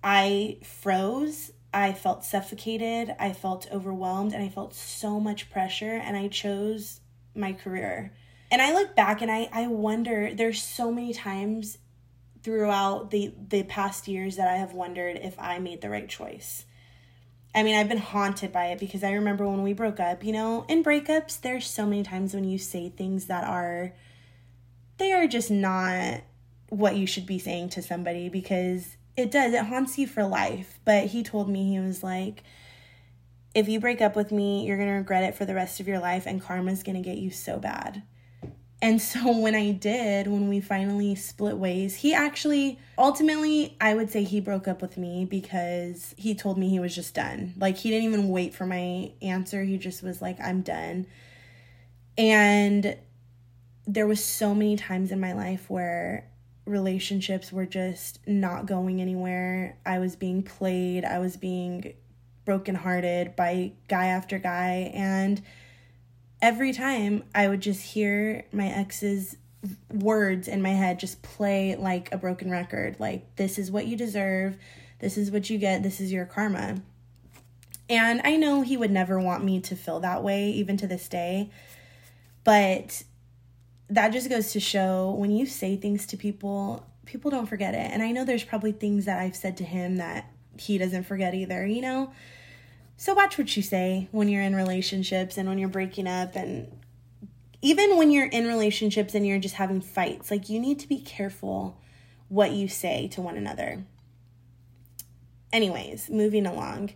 I 0.03 0.59
froze. 0.62 1.53
I 1.73 1.93
felt 1.93 2.25
suffocated. 2.25 3.15
I 3.19 3.33
felt 3.33 3.69
overwhelmed 3.71 4.33
and 4.33 4.43
I 4.43 4.49
felt 4.49 4.75
so 4.75 5.21
much 5.21 5.50
pressure 5.50 5.95
and 5.95 6.17
I 6.17 6.29
chose 6.29 7.00
my 7.35 7.53
career. 7.53 8.12
And 8.50 8.61
I 8.61 8.73
look 8.73 8.97
back 8.97 9.23
and 9.23 9.31
I 9.31 9.49
I 9.53 9.69
wonder 9.69 10.35
there's 10.35 10.62
so 10.62 10.91
many 10.91 11.12
times 11.12 11.79
throughout 12.43 13.11
the 13.11 13.33
the 13.49 13.62
past 13.62 14.09
years 14.09 14.37
that 14.37 14.49
I 14.49 14.57
have 14.57 14.73
wondered 14.73 15.19
if 15.23 15.39
I 15.39 15.59
made 15.59 15.81
the 15.81 15.91
right 15.91 16.09
choice. 16.09 16.65
I 17.55 17.62
mean, 17.62 17.77
I've 17.77 17.89
been 17.89 17.99
haunted 17.99 18.53
by 18.53 18.67
it 18.67 18.79
because 18.79 19.03
I 19.03 19.12
remember 19.12 19.47
when 19.49 19.62
we 19.62 19.73
broke 19.73 19.99
up, 19.99 20.23
you 20.23 20.33
know, 20.33 20.65
in 20.69 20.85
breakups, 20.85 21.41
there's 21.41 21.67
so 21.67 21.85
many 21.85 22.05
times 22.05 22.33
when 22.33 22.45
you 22.45 22.59
say 22.59 22.89
things 22.89 23.27
that 23.27 23.45
are 23.45 23.93
they 24.99 25.12
are 25.12 25.27
just 25.27 25.50
not 25.50 26.21
what 26.69 26.97
you 26.97 27.07
should 27.07 27.27
be 27.27 27.39
saying 27.39 27.71
to 27.71 27.83
somebody 27.83 28.29
because 28.29 28.97
it 29.21 29.31
does 29.31 29.53
it 29.53 29.67
haunts 29.67 29.99
you 29.99 30.07
for 30.07 30.25
life. 30.25 30.79
But 30.85 31.07
he 31.07 31.23
told 31.23 31.49
me 31.49 31.71
he 31.71 31.81
was 31.81 32.03
like 32.03 32.43
if 33.55 33.69
you 33.69 33.81
break 33.81 34.00
up 34.00 34.15
with 34.15 34.31
me, 34.31 34.65
you're 34.65 34.77
going 34.77 34.89
to 34.89 34.95
regret 34.95 35.25
it 35.25 35.35
for 35.35 35.45
the 35.45 35.55
rest 35.55 35.81
of 35.81 35.89
your 35.89 35.99
life 35.99 36.27
and 36.27 36.41
karma's 36.41 36.83
going 36.83 36.97
to 36.97 37.03
get 37.03 37.19
you 37.19 37.31
so 37.31 37.59
bad. 37.59 38.03
And 38.83 39.00
so 39.00 39.37
when 39.39 39.55
I 39.55 39.73
did, 39.73 40.27
when 40.27 40.49
we 40.49 40.61
finally 40.61 41.15
split 41.15 41.57
ways, 41.57 41.97
he 41.97 42.15
actually 42.15 42.79
ultimately 42.97 43.77
I 43.81 43.95
would 43.95 44.11
say 44.11 44.23
he 44.23 44.41
broke 44.41 44.69
up 44.69 44.83
with 44.83 44.97
me 44.97 45.25
because 45.25 46.15
he 46.17 46.35
told 46.35 46.59
me 46.59 46.69
he 46.69 46.81
was 46.81 46.95
just 46.95 47.15
done. 47.15 47.55
Like 47.59 47.77
he 47.77 47.91
didn't 47.91 48.09
even 48.09 48.29
wait 48.29 48.55
for 48.55 48.67
my 48.67 49.12
answer. 49.23 49.65
He 49.65 49.79
just 49.79 50.03
was 50.03 50.23
like 50.23 50.41
I'm 50.41 50.62
done. 50.62 51.07
And 52.17 52.97
there 53.87 54.07
was 54.07 54.23
so 54.23 54.55
many 54.55 54.77
times 54.77 55.11
in 55.11 55.21
my 55.21 55.33
life 55.33 55.69
where 55.69 56.30
relationships 56.64 57.52
were 57.52 57.67
just 57.67 58.21
not 58.26 58.67
going 58.67 59.00
anywhere. 59.00 59.76
I 59.85 59.99
was 59.99 60.17
being 60.17 60.43
played, 60.43 61.05
I 61.05 61.19
was 61.19 61.37
being 61.37 61.95
brokenhearted 62.45 63.37
by 63.37 63.73
guy 63.88 64.07
after 64.07 64.38
guy. 64.38 64.90
And 64.95 65.43
every 66.43 66.73
time 66.73 67.25
I 67.35 67.49
would 67.49 67.61
just 67.61 67.83
hear 67.83 68.45
my 68.52 68.67
ex's 68.67 69.37
words 69.93 70.49
in 70.49 70.62
my 70.62 70.71
head 70.71 70.99
just 70.99 71.23
play 71.23 71.76
like 71.76 72.12
a 72.12 72.19
broken 72.19 72.50
record. 72.50 72.97
Like 72.99 73.37
this 73.37 73.59
is 73.59 73.71
what 73.71 73.87
you 73.87 73.97
deserve. 73.97 74.57
This 75.00 75.17
is 75.17 75.31
what 75.31 75.50
you 75.50 75.59
get. 75.59 75.83
This 75.83 76.00
is 76.00 76.12
your 76.12 76.25
karma. 76.26 76.83
And 77.88 78.21
i 78.23 78.37
know 78.37 78.62
he 78.62 78.76
would 78.76 78.93
never 78.93 79.19
want 79.19 79.45
me 79.45 79.61
to 79.62 79.75
feel 79.75 80.00
that 80.00 80.23
way 80.23 80.50
even 80.50 80.76
to 80.79 80.87
this 80.87 81.09
day. 81.09 81.50
But 82.45 83.02
that 83.91 84.11
just 84.11 84.31
goes 84.31 84.53
to 84.53 84.61
show 84.61 85.11
when 85.19 85.31
you 85.31 85.47
say 85.47 85.77
things 85.77 86.07
to 86.07 86.17
people 86.17 86.87
people 87.05 87.31
don't 87.31 87.47
forget 87.47 87.75
it 87.75 87.91
and 87.91 88.03
i 88.03 88.13
know 88.13 88.25
there's 88.25 88.45
probably 88.45 88.73
things 88.73 89.05
that 89.05 89.19
i've 89.19 89.37
said 89.37 89.57
to 89.57 89.65
him 89.65 89.97
that 89.97 90.31
he 90.59 90.79
doesn't 90.79 91.05
forget 91.05 91.35
either 91.35 91.67
you 91.67 91.81
know 91.81 92.13
so 92.97 93.15
watch 93.15 93.39
what 93.39 93.57
you 93.57 93.63
say 93.63 94.09
when 94.11 94.29
you're 94.29 94.43
in 94.43 94.55
relationships 94.55 95.39
and 95.39 95.49
when 95.49 95.59
you're 95.59 95.71
breaking 95.71 96.07
up 96.07 96.37
and 96.37 96.71
even 97.63 97.97
when 97.97 98.11
you're 98.11 98.27
in 98.27 98.47
relationships 98.47 99.15
and 99.15 99.27
you're 99.27 99.39
just 99.39 99.55
having 99.55 99.81
fights, 99.81 100.31
like 100.31 100.49
you 100.49 100.59
need 100.59 100.79
to 100.81 100.89
be 100.89 100.99
careful 100.99 101.79
what 102.29 102.53
you 102.53 102.69
say 102.69 103.09
to 103.09 103.21
one 103.21 103.37
another. 103.37 103.85
Anyways, 105.53 106.09
moving 106.09 106.47
along. 106.47 106.93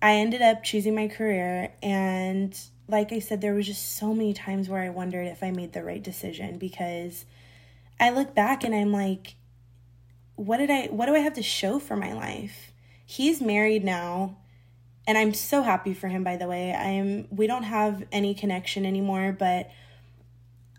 I 0.00 0.14
ended 0.14 0.42
up 0.42 0.64
choosing 0.64 0.94
my 0.94 1.06
career 1.06 1.72
and 1.82 2.58
like 2.88 3.12
I 3.12 3.18
said 3.18 3.40
there 3.40 3.54
was 3.54 3.66
just 3.66 3.96
so 3.96 4.14
many 4.14 4.32
times 4.32 4.68
where 4.68 4.82
I 4.82 4.90
wondered 4.90 5.26
if 5.26 5.42
I 5.42 5.50
made 5.50 5.72
the 5.72 5.84
right 5.84 6.02
decision 6.02 6.58
because 6.58 7.24
I 8.00 8.10
look 8.10 8.34
back 8.34 8.64
and 8.64 8.74
I'm 8.74 8.92
like 8.92 9.36
what 10.36 10.58
did 10.58 10.70
I 10.70 10.86
what 10.86 11.06
do 11.06 11.14
I 11.14 11.20
have 11.20 11.34
to 11.34 11.42
show 11.42 11.78
for 11.78 11.96
my 11.96 12.12
life? 12.12 12.72
He's 13.04 13.40
married 13.40 13.84
now 13.84 14.38
and 15.06 15.18
I'm 15.18 15.34
so 15.34 15.62
happy 15.62 15.94
for 15.94 16.08
him 16.08 16.24
by 16.24 16.36
the 16.36 16.46
way. 16.46 16.72
I 16.72 16.88
am 16.90 17.28
we 17.30 17.46
don't 17.46 17.64
have 17.64 18.04
any 18.10 18.34
connection 18.34 18.84
anymore, 18.84 19.34
but 19.38 19.70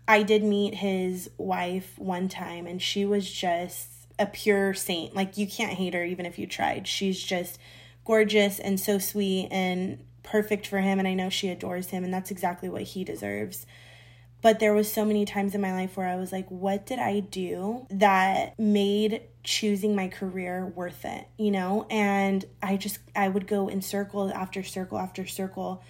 I 0.06 0.22
did 0.22 0.44
meet 0.44 0.74
his 0.74 1.30
wife 1.38 1.98
one 1.98 2.28
time 2.28 2.66
and 2.66 2.80
she 2.80 3.04
was 3.04 3.30
just 3.30 3.88
a 4.18 4.26
pure 4.26 4.74
saint. 4.74 5.14
Like 5.14 5.38
you 5.38 5.46
can't 5.46 5.72
hate 5.72 5.94
her 5.94 6.04
even 6.04 6.26
if 6.26 6.38
you 6.38 6.46
tried. 6.46 6.86
She's 6.86 7.22
just 7.22 7.58
gorgeous 8.04 8.58
and 8.58 8.78
so 8.78 8.98
sweet 8.98 9.48
and 9.50 10.04
perfect 10.24 10.66
for 10.66 10.80
him 10.80 10.98
and 10.98 11.06
I 11.06 11.14
know 11.14 11.30
she 11.30 11.48
adores 11.48 11.90
him 11.90 12.02
and 12.02 12.12
that's 12.12 12.32
exactly 12.32 12.68
what 12.68 12.82
he 12.82 13.04
deserves 13.04 13.66
but 14.42 14.58
there 14.58 14.74
was 14.74 14.92
so 14.92 15.06
many 15.06 15.24
times 15.24 15.54
in 15.54 15.60
my 15.60 15.72
life 15.72 15.96
where 15.96 16.08
I 16.08 16.16
was 16.16 16.32
like 16.32 16.50
what 16.50 16.84
did 16.84 16.98
I 16.98 17.20
do 17.20 17.86
that 17.90 18.58
made 18.58 19.22
choosing 19.44 19.94
my 19.94 20.08
career 20.08 20.72
worth 20.74 21.04
it, 21.04 21.28
you 21.38 21.50
know? 21.50 21.86
And 21.90 22.44
I 22.62 22.76
just 22.76 22.98
I 23.14 23.28
would 23.28 23.46
go 23.46 23.68
in 23.68 23.82
circle 23.82 24.32
after 24.32 24.62
circle 24.62 24.98
after 24.98 25.26
circle. 25.26 25.82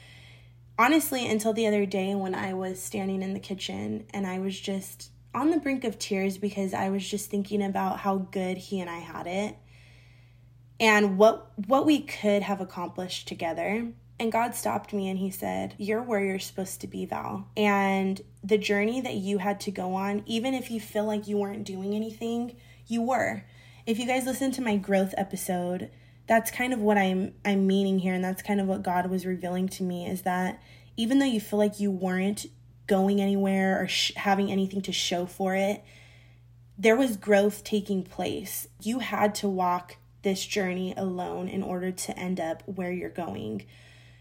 Honestly, 0.79 1.29
until 1.29 1.53
the 1.53 1.67
other 1.69 1.87
day 1.87 2.15
when 2.15 2.35
I 2.35 2.53
was 2.53 2.83
standing 2.83 3.23
in 3.23 3.33
the 3.33 3.41
kitchen 3.41 4.07
and 4.11 4.27
I 4.27 4.41
was 4.41 4.59
just 4.59 5.11
on 5.33 5.51
the 5.51 5.59
brink 5.59 5.85
of 5.85 5.99
tears 5.99 6.37
because 6.37 6.75
I 6.75 6.91
was 6.91 7.09
just 7.09 7.31
thinking 7.31 7.63
about 7.63 8.01
how 8.01 8.19
good 8.19 8.57
he 8.57 8.81
and 8.81 8.91
I 8.91 8.99
had 8.99 9.27
it 9.27 9.57
and 10.81 11.17
what 11.17 11.53
what 11.69 11.87
we 11.87 12.01
could 12.01 12.43
have 12.43 12.61
accomplished 12.61 13.29
together. 13.29 13.89
And 14.19 14.31
God 14.31 14.55
stopped 14.55 14.93
me 14.93 15.09
and 15.09 15.19
He 15.19 15.31
said, 15.31 15.75
You're 15.79 16.03
where 16.03 16.25
you're 16.25 16.39
supposed 16.39 16.81
to 16.83 16.87
be, 16.87 17.05
Val. 17.07 17.49
And 17.57 18.21
the 18.43 18.59
journey 18.59 19.01
that 19.01 19.15
you 19.15 19.39
had 19.39 19.61
to 19.61 19.71
go 19.71 19.95
on, 19.95 20.23
even 20.27 20.55
if 20.55 20.71
you 20.71 20.81
feel 20.81 21.05
like 21.05 21.27
you 21.27 21.39
weren't 21.39 21.65
doing 21.65 21.95
anything, 21.95 22.57
you 22.87 23.03
were. 23.03 23.45
If 23.87 23.99
you 23.99 24.07
guys 24.07 24.25
listen 24.25 24.51
to 24.53 24.63
my 24.63 24.77
growth 24.77 25.15
episode, 25.17 25.91
that's 26.27 26.51
kind 26.51 26.73
of 26.73 26.81
what 26.81 26.97
I'm 26.97 27.35
I'm 27.45 27.67
meaning 27.67 27.99
here 27.99 28.15
and 28.15 28.25
that's 28.25 28.43
kind 28.43 28.61
of 28.61 28.67
what 28.67 28.83
God 28.83 29.11
was 29.11 29.27
revealing 29.27 29.69
to 29.71 29.83
me 29.83 30.07
is 30.07 30.23
that 30.23 30.63
even 30.97 31.19
though 31.19 31.27
you 31.27 31.41
feel 31.41 31.59
like 31.59 31.81
you 31.81 31.91
weren't 31.91 32.47
going 32.87 33.21
anywhere 33.21 33.83
or 33.83 33.89
sh- 33.89 34.13
having 34.17 34.51
anything 34.51 34.81
to 34.83 34.93
show 34.93 35.27
for 35.27 35.55
it, 35.55 35.83
there 36.79 36.97
was 36.97 37.17
growth 37.17 37.65
taking 37.65 38.03
place. 38.03 38.69
You 38.83 39.01
had 39.01 39.35
to 39.37 39.49
walk 39.49 39.97
this 40.23 40.45
journey 40.45 40.95
alone 40.97 41.49
in 41.49 41.63
order 41.63 41.91
to 41.91 42.19
end 42.19 42.41
up 42.41 42.63
where 42.67 42.93
you're 42.93 43.11
going. 43.11 43.65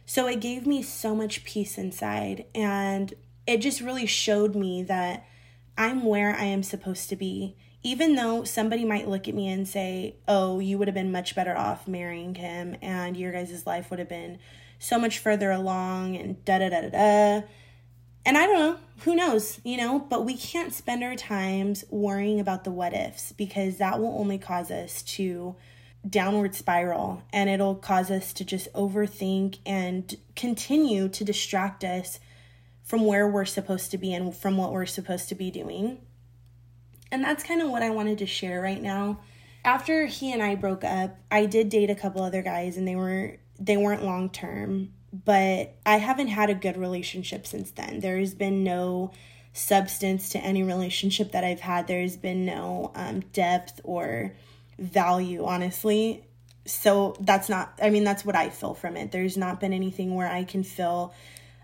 So 0.06 0.28
it 0.28 0.42
gave 0.42 0.68
me 0.68 0.82
so 0.82 1.16
much 1.16 1.44
peace 1.44 1.78
inside. 1.78 2.46
And 2.54 3.14
it 3.48 3.58
just 3.58 3.82
really 3.82 4.06
showed 4.06 4.56
me 4.56 4.84
that 4.84 5.26
I'm 5.78 6.06
where 6.06 6.36
I 6.36 6.46
am 6.46 6.64
supposed 6.64 7.10
to 7.10 7.16
be. 7.16 7.56
Even 7.82 8.16
though 8.16 8.44
somebody 8.44 8.86
might 8.86 9.10
look 9.10 9.28
at 9.28 9.36
me 9.36 9.50
and 9.50 9.68
say, 9.68 10.16
oh, 10.28 10.60
you 10.60 10.78
would 10.78 10.88
have 10.88 10.96
been 10.96 11.12
much 11.12 11.36
better 11.36 11.58
off 11.58 11.88
marrying 11.88 12.36
him 12.36 12.78
and 12.82 13.18
your 13.18 13.34
guys' 13.34 13.68
life 13.68 13.90
would 13.90 14.00
have 14.00 14.08
been 14.08 14.40
so 14.80 14.98
much 14.98 15.20
further 15.20 15.52
along 15.52 16.16
and 16.16 16.44
da 16.46 16.60
da 16.60 16.70
da 16.70 16.82
da 16.82 16.90
da. 16.90 17.48
And 18.26 18.38
I 18.38 18.46
don't 18.46 18.60
know, 18.60 18.78
who 19.00 19.16
knows, 19.16 19.60
you 19.66 19.76
know, 19.76 20.00
but 20.00 20.24
we 20.24 20.38
can't 20.38 20.74
spend 20.74 21.04
our 21.04 21.16
times 21.16 21.84
worrying 21.90 22.40
about 22.40 22.64
the 22.64 22.72
what 22.72 22.94
ifs 22.94 23.34
because 23.34 23.78
that 23.78 24.00
will 24.00 24.18
only 24.18 24.38
cause 24.38 24.72
us 24.72 25.02
to 25.04 25.56
downward 26.08 26.54
spiral 26.54 27.24
and 27.32 27.50
it'll 27.50 27.76
cause 27.76 28.12
us 28.12 28.34
to 28.34 28.44
just 28.44 28.72
overthink 28.74 29.60
and 29.66 30.16
continue 30.36 31.08
to 31.08 31.24
distract 31.24 31.84
us 31.84 32.20
from 32.84 33.06
where 33.06 33.28
we're 33.28 33.46
supposed 33.46 33.92
to 33.92 33.98
be 33.98 34.14
and 34.14 34.36
from 34.36 34.58
what 34.58 34.72
we're 34.72 34.86
supposed 34.86 35.30
to 35.30 35.36
be 35.36 35.50
doing. 35.50 36.00
And 37.12 37.24
that's 37.24 37.44
kind 37.44 37.62
of 37.62 37.70
what 37.70 37.84
I 37.84 37.90
wanted 37.90 38.18
to 38.18 38.26
share 38.26 38.62
right 38.62 38.82
now. 38.82 39.20
After 39.64 40.08
he 40.08 40.34
and 40.34 40.44
I 40.44 40.56
broke 40.56 40.84
up, 40.84 41.18
I 41.32 41.46
did 41.46 41.70
date 41.70 41.90
a 41.90 41.96
couple 41.96 42.22
other 42.22 42.42
guys 42.42 42.76
and 42.76 42.88
they 42.88 42.96
were 42.96 43.38
they 43.60 43.78
weren't 43.78 44.04
long 44.04 44.30
term, 44.30 44.92
but 45.14 45.76
I 45.86 45.98
haven't 45.98 46.28
had 46.28 46.50
a 46.50 46.56
good 46.56 46.76
relationship 46.76 47.48
since 47.48 47.72
then. 47.72 48.02
There's 48.02 48.34
been 48.34 48.64
no 48.64 49.12
substance 49.54 50.30
to 50.30 50.40
any 50.40 50.64
relationship 50.64 51.32
that 51.32 51.44
I've 51.44 51.62
had. 51.62 51.88
There's 51.88 52.18
been 52.18 52.46
no 52.46 52.92
um, 52.96 53.22
depth 53.32 53.80
or 53.84 54.34
value, 54.78 55.46
honestly. 55.46 56.26
So 56.66 57.16
that's 57.20 57.50
not, 57.50 57.78
I 57.82 57.90
mean, 57.90 58.04
that's 58.04 58.24
what 58.24 58.36
I 58.36 58.50
feel 58.50 58.74
from 58.74 58.96
it. 58.96 59.12
There's 59.12 59.38
not 59.38 59.60
been 59.60 59.74
anything 59.74 60.16
where 60.16 60.30
I 60.30 60.44
can 60.44 60.64
feel 60.64 61.14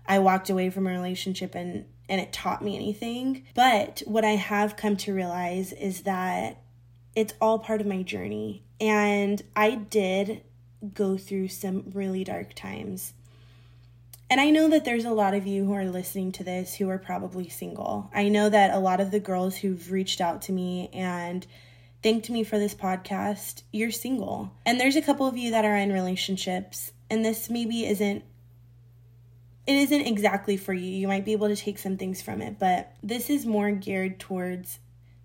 I 0.06 0.18
walked 0.18 0.50
away 0.50 0.70
from 0.70 0.86
a 0.86 0.90
relationship 0.90 1.54
and 1.54 1.86
and 2.10 2.20
it 2.20 2.32
taught 2.32 2.62
me 2.62 2.74
anything. 2.74 3.44
But 3.54 4.02
what 4.04 4.24
I 4.24 4.32
have 4.32 4.76
come 4.76 4.96
to 4.98 5.14
realize 5.14 5.72
is 5.72 6.02
that 6.02 6.60
it's 7.14 7.34
all 7.40 7.60
part 7.60 7.80
of 7.80 7.86
my 7.86 8.02
journey. 8.02 8.64
And 8.80 9.40
I 9.54 9.76
did 9.76 10.42
go 10.92 11.16
through 11.16 11.48
some 11.48 11.84
really 11.94 12.24
dark 12.24 12.54
times. 12.54 13.12
And 14.28 14.40
I 14.40 14.50
know 14.50 14.68
that 14.68 14.84
there's 14.84 15.04
a 15.04 15.12
lot 15.12 15.34
of 15.34 15.46
you 15.46 15.64
who 15.64 15.72
are 15.72 15.84
listening 15.84 16.32
to 16.32 16.44
this 16.44 16.74
who 16.74 16.88
are 16.88 16.98
probably 16.98 17.48
single. 17.48 18.10
I 18.12 18.28
know 18.28 18.48
that 18.48 18.74
a 18.74 18.78
lot 18.78 19.00
of 19.00 19.12
the 19.12 19.20
girls 19.20 19.56
who've 19.56 19.90
reached 19.90 20.20
out 20.20 20.42
to 20.42 20.52
me 20.52 20.90
and 20.92 21.46
thanked 22.02 22.30
me 22.30 22.44
for 22.44 22.58
this 22.58 22.74
podcast, 22.74 23.62
you're 23.72 23.90
single. 23.90 24.52
And 24.64 24.80
there's 24.80 24.96
a 24.96 25.02
couple 25.02 25.26
of 25.26 25.36
you 25.36 25.50
that 25.50 25.64
are 25.64 25.76
in 25.76 25.92
relationships, 25.92 26.92
and 27.08 27.24
this 27.24 27.50
maybe 27.50 27.86
isn't 27.86 28.24
it 29.66 29.74
isn't 29.74 30.00
exactly 30.06 30.56
for 30.56 30.72
you. 30.72 30.90
You 30.90 31.06
might 31.06 31.24
be 31.24 31.32
able 31.32 31.48
to 31.48 31.54
take 31.54 31.78
some 31.78 31.96
things 31.96 32.20
from 32.20 32.42
it, 32.42 32.58
but 32.58 32.92
this 33.02 33.30
is 33.30 33.46
more 33.46 33.70
geared 33.70 34.18
towards 34.18 34.80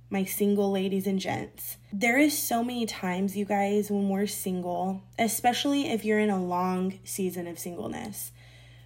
my 0.10 0.24
single 0.24 0.72
ladies 0.72 1.08
and 1.08 1.20
gents. 1.20 1.78
There 1.92 2.20
is 2.20 2.38
so 2.38 2.64
many 2.64 2.86
times, 2.86 3.36
you 3.36 3.46
guys, 3.46 3.90
when 3.90 4.08
we're 4.08 4.28
single, 4.28 5.02
especially 5.18 5.90
if 5.90 6.06
you're 6.06 6.20
in 6.20 6.30
a 6.30 6.44
long 6.44 7.00
season 7.04 7.48
of 7.48 7.58
singleness, 7.58 8.32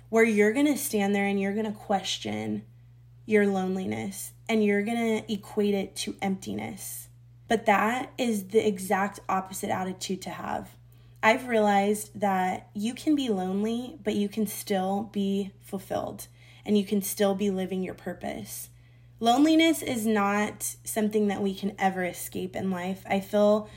where 0.09 0.23
you're 0.23 0.53
to 0.67 0.77
stand 0.77 1.13
there 1.13 1.25
and 1.25 1.39
you're 1.39 1.53
to 1.65 1.71
question 1.71 2.63
your 3.25 3.45
loneliness 3.45 4.31
and 4.47 4.63
you're 4.63 4.81
to 4.97 5.31
equate 5.31 5.73
it 5.73 5.95
to 5.97 6.15
emptiness. 6.21 7.08
But 7.49 7.65
that 7.65 8.13
is 8.17 8.49
the 8.49 8.65
exact 8.65 9.19
opposite 9.27 9.71
attitude 9.71 10.21
to 10.21 10.29
have. 10.29 10.69
I've 11.21 11.49
realized 11.49 12.17
that 12.21 12.69
you 12.73 12.93
can 12.93 13.15
be 13.15 13.27
lonely, 13.27 13.97
but 14.03 14.15
you 14.15 14.29
can 14.29 14.47
still 14.47 15.09
be 15.11 15.51
fulfilled 15.61 16.27
and 16.65 16.77
you 16.77 16.85
can 16.85 17.01
still 17.01 17.35
be 17.35 17.49
living 17.49 17.83
your 17.83 17.95
purpose. 17.95 18.69
Loneliness 19.19 19.81
is 19.81 20.05
not 20.05 20.75
something 20.85 21.27
that 21.27 21.41
we 21.41 21.53
can 21.53 21.75
ever 21.77 22.05
escape 22.05 22.55
in 22.55 22.71
life. 22.71 23.03
I 23.09 23.19
feel 23.19 23.69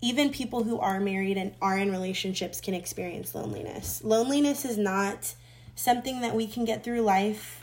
even 0.00 0.30
people 0.30 0.64
who 0.64 0.80
are 0.80 0.98
married 0.98 1.36
and 1.36 1.54
are 1.60 1.78
in 1.78 1.92
relationships 1.92 2.60
can 2.60 2.74
experience 2.74 3.34
loneliness. 3.34 4.02
Loneliness 4.02 4.64
is 4.64 4.78
not 4.78 5.34
something 5.76 6.20
that 6.22 6.34
we 6.34 6.48
can 6.48 6.64
get 6.64 6.82
through 6.82 7.02
life 7.02 7.57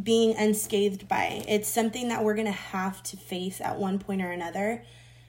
being 0.00 0.36
unscathed 0.36 1.08
by. 1.08 1.44
It's 1.48 1.68
something 1.68 2.08
that 2.08 2.24
we're 2.24 2.34
going 2.34 2.46
to 2.46 2.52
have 2.52 3.02
to 3.04 3.16
face 3.16 3.60
at 3.60 3.78
one 3.78 3.98
point 3.98 4.22
or 4.22 4.30
another. 4.30 4.84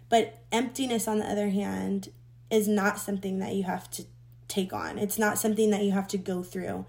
But 0.09 0.39
emptiness, 0.51 1.07
on 1.07 1.19
the 1.19 1.29
other 1.29 1.49
hand, 1.49 2.09
is 2.49 2.67
not 2.67 2.99
something 2.99 3.39
that 3.39 3.53
you 3.53 3.63
have 3.63 3.89
to 3.91 4.05
take 4.47 4.73
on. 4.73 4.97
It's 4.97 5.19
not 5.19 5.37
something 5.37 5.69
that 5.69 5.83
you 5.83 5.91
have 5.91 6.07
to 6.09 6.17
go 6.17 6.43
through. 6.43 6.85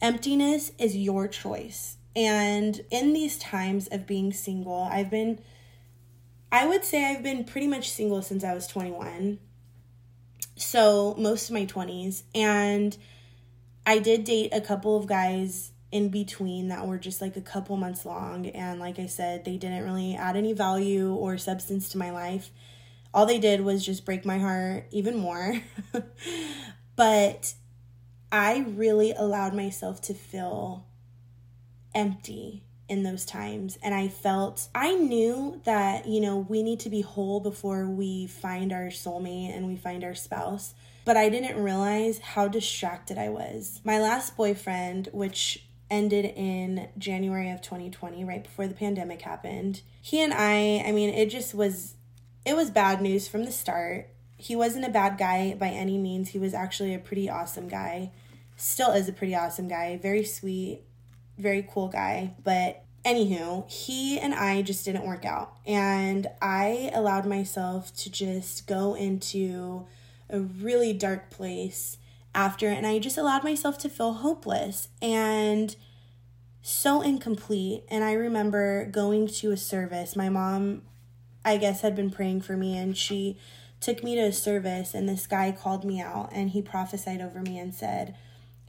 Emptiness 0.00 0.72
is 0.78 0.96
your 0.96 1.28
choice. 1.28 1.96
And 2.14 2.80
in 2.90 3.12
these 3.12 3.38
times 3.38 3.88
of 3.88 4.06
being 4.06 4.32
single, 4.32 4.88
I've 4.90 5.10
been, 5.10 5.38
I 6.50 6.66
would 6.66 6.84
say 6.84 7.04
I've 7.04 7.22
been 7.22 7.44
pretty 7.44 7.66
much 7.66 7.90
single 7.90 8.22
since 8.22 8.42
I 8.42 8.54
was 8.54 8.66
21. 8.66 9.38
So 10.56 11.14
most 11.18 11.50
of 11.50 11.54
my 11.54 11.66
20s. 11.66 12.22
And 12.34 12.96
I 13.84 13.98
did 13.98 14.24
date 14.24 14.50
a 14.52 14.60
couple 14.60 14.96
of 14.96 15.06
guys 15.06 15.72
in 15.96 16.10
between 16.10 16.68
that 16.68 16.86
were 16.86 16.98
just 16.98 17.22
like 17.22 17.38
a 17.38 17.40
couple 17.40 17.74
months 17.78 18.04
long. 18.04 18.46
And 18.48 18.78
like 18.78 18.98
I 18.98 19.06
said, 19.06 19.46
they 19.46 19.56
didn't 19.56 19.82
really 19.82 20.14
add 20.14 20.36
any 20.36 20.52
value 20.52 21.14
or 21.14 21.38
substance 21.38 21.88
to 21.90 21.98
my 21.98 22.10
life. 22.10 22.50
All 23.14 23.24
they 23.24 23.38
did 23.38 23.62
was 23.62 23.84
just 23.84 24.04
break 24.04 24.26
my 24.26 24.38
heart 24.38 24.88
even 24.90 25.16
more. 25.16 25.58
but 26.96 27.54
I 28.30 28.66
really 28.68 29.12
allowed 29.12 29.54
myself 29.54 30.02
to 30.02 30.14
feel 30.14 30.84
empty 31.94 32.62
in 32.90 33.02
those 33.02 33.24
times. 33.24 33.78
And 33.82 33.94
I 33.94 34.08
felt, 34.08 34.68
I 34.74 34.94
knew 34.96 35.62
that, 35.64 36.06
you 36.06 36.20
know, 36.20 36.36
we 36.36 36.62
need 36.62 36.80
to 36.80 36.90
be 36.90 37.00
whole 37.00 37.40
before 37.40 37.88
we 37.88 38.26
find 38.26 38.70
our 38.70 38.88
soulmate 38.88 39.56
and 39.56 39.66
we 39.66 39.76
find 39.76 40.04
our 40.04 40.14
spouse. 40.14 40.74
But 41.06 41.16
I 41.16 41.30
didn't 41.30 41.62
realize 41.62 42.18
how 42.18 42.48
distracted 42.48 43.16
I 43.16 43.30
was. 43.30 43.80
My 43.82 43.98
last 43.98 44.36
boyfriend, 44.36 45.08
which 45.12 45.65
ended 45.90 46.24
in 46.36 46.88
January 46.98 47.50
of 47.50 47.62
2020, 47.62 48.24
right 48.24 48.42
before 48.42 48.66
the 48.66 48.74
pandemic 48.74 49.22
happened. 49.22 49.82
He 50.00 50.20
and 50.20 50.32
I, 50.34 50.82
I 50.86 50.92
mean, 50.92 51.10
it 51.10 51.30
just 51.30 51.54
was 51.54 51.94
it 52.44 52.54
was 52.54 52.70
bad 52.70 53.00
news 53.00 53.26
from 53.26 53.44
the 53.44 53.52
start. 53.52 54.08
He 54.36 54.54
wasn't 54.54 54.84
a 54.84 54.90
bad 54.90 55.18
guy 55.18 55.54
by 55.54 55.68
any 55.68 55.98
means. 55.98 56.30
He 56.30 56.38
was 56.38 56.54
actually 56.54 56.94
a 56.94 56.98
pretty 56.98 57.28
awesome 57.28 57.68
guy. 57.68 58.12
Still 58.56 58.92
is 58.92 59.08
a 59.08 59.12
pretty 59.12 59.34
awesome 59.34 59.68
guy. 59.68 59.96
Very 59.96 60.24
sweet, 60.24 60.82
very 61.38 61.66
cool 61.68 61.88
guy. 61.88 62.34
But 62.44 62.84
anywho, 63.04 63.68
he 63.70 64.18
and 64.18 64.34
I 64.34 64.62
just 64.62 64.84
didn't 64.84 65.06
work 65.06 65.24
out. 65.24 65.56
And 65.66 66.28
I 66.40 66.90
allowed 66.94 67.26
myself 67.26 67.94
to 67.96 68.10
just 68.10 68.66
go 68.66 68.94
into 68.94 69.86
a 70.30 70.40
really 70.40 70.92
dark 70.92 71.30
place 71.30 71.98
after 72.36 72.68
and 72.68 72.86
I 72.86 72.98
just 72.98 73.16
allowed 73.16 73.42
myself 73.42 73.78
to 73.78 73.88
feel 73.88 74.12
hopeless 74.12 74.88
and 75.00 75.74
so 76.60 77.00
incomplete. 77.00 77.84
And 77.88 78.04
I 78.04 78.12
remember 78.12 78.86
going 78.86 79.26
to 79.26 79.52
a 79.52 79.56
service. 79.56 80.14
My 80.14 80.28
mom, 80.28 80.82
I 81.44 81.56
guess, 81.56 81.80
had 81.80 81.96
been 81.96 82.10
praying 82.10 82.42
for 82.42 82.56
me 82.56 82.76
and 82.76 82.96
she 82.96 83.38
took 83.80 84.04
me 84.04 84.14
to 84.16 84.20
a 84.20 84.32
service 84.32 84.92
and 84.94 85.08
this 85.08 85.26
guy 85.26 85.50
called 85.50 85.84
me 85.84 86.00
out 86.00 86.28
and 86.32 86.50
he 86.50 86.60
prophesied 86.60 87.20
over 87.20 87.40
me 87.40 87.58
and 87.58 87.74
said, 87.74 88.14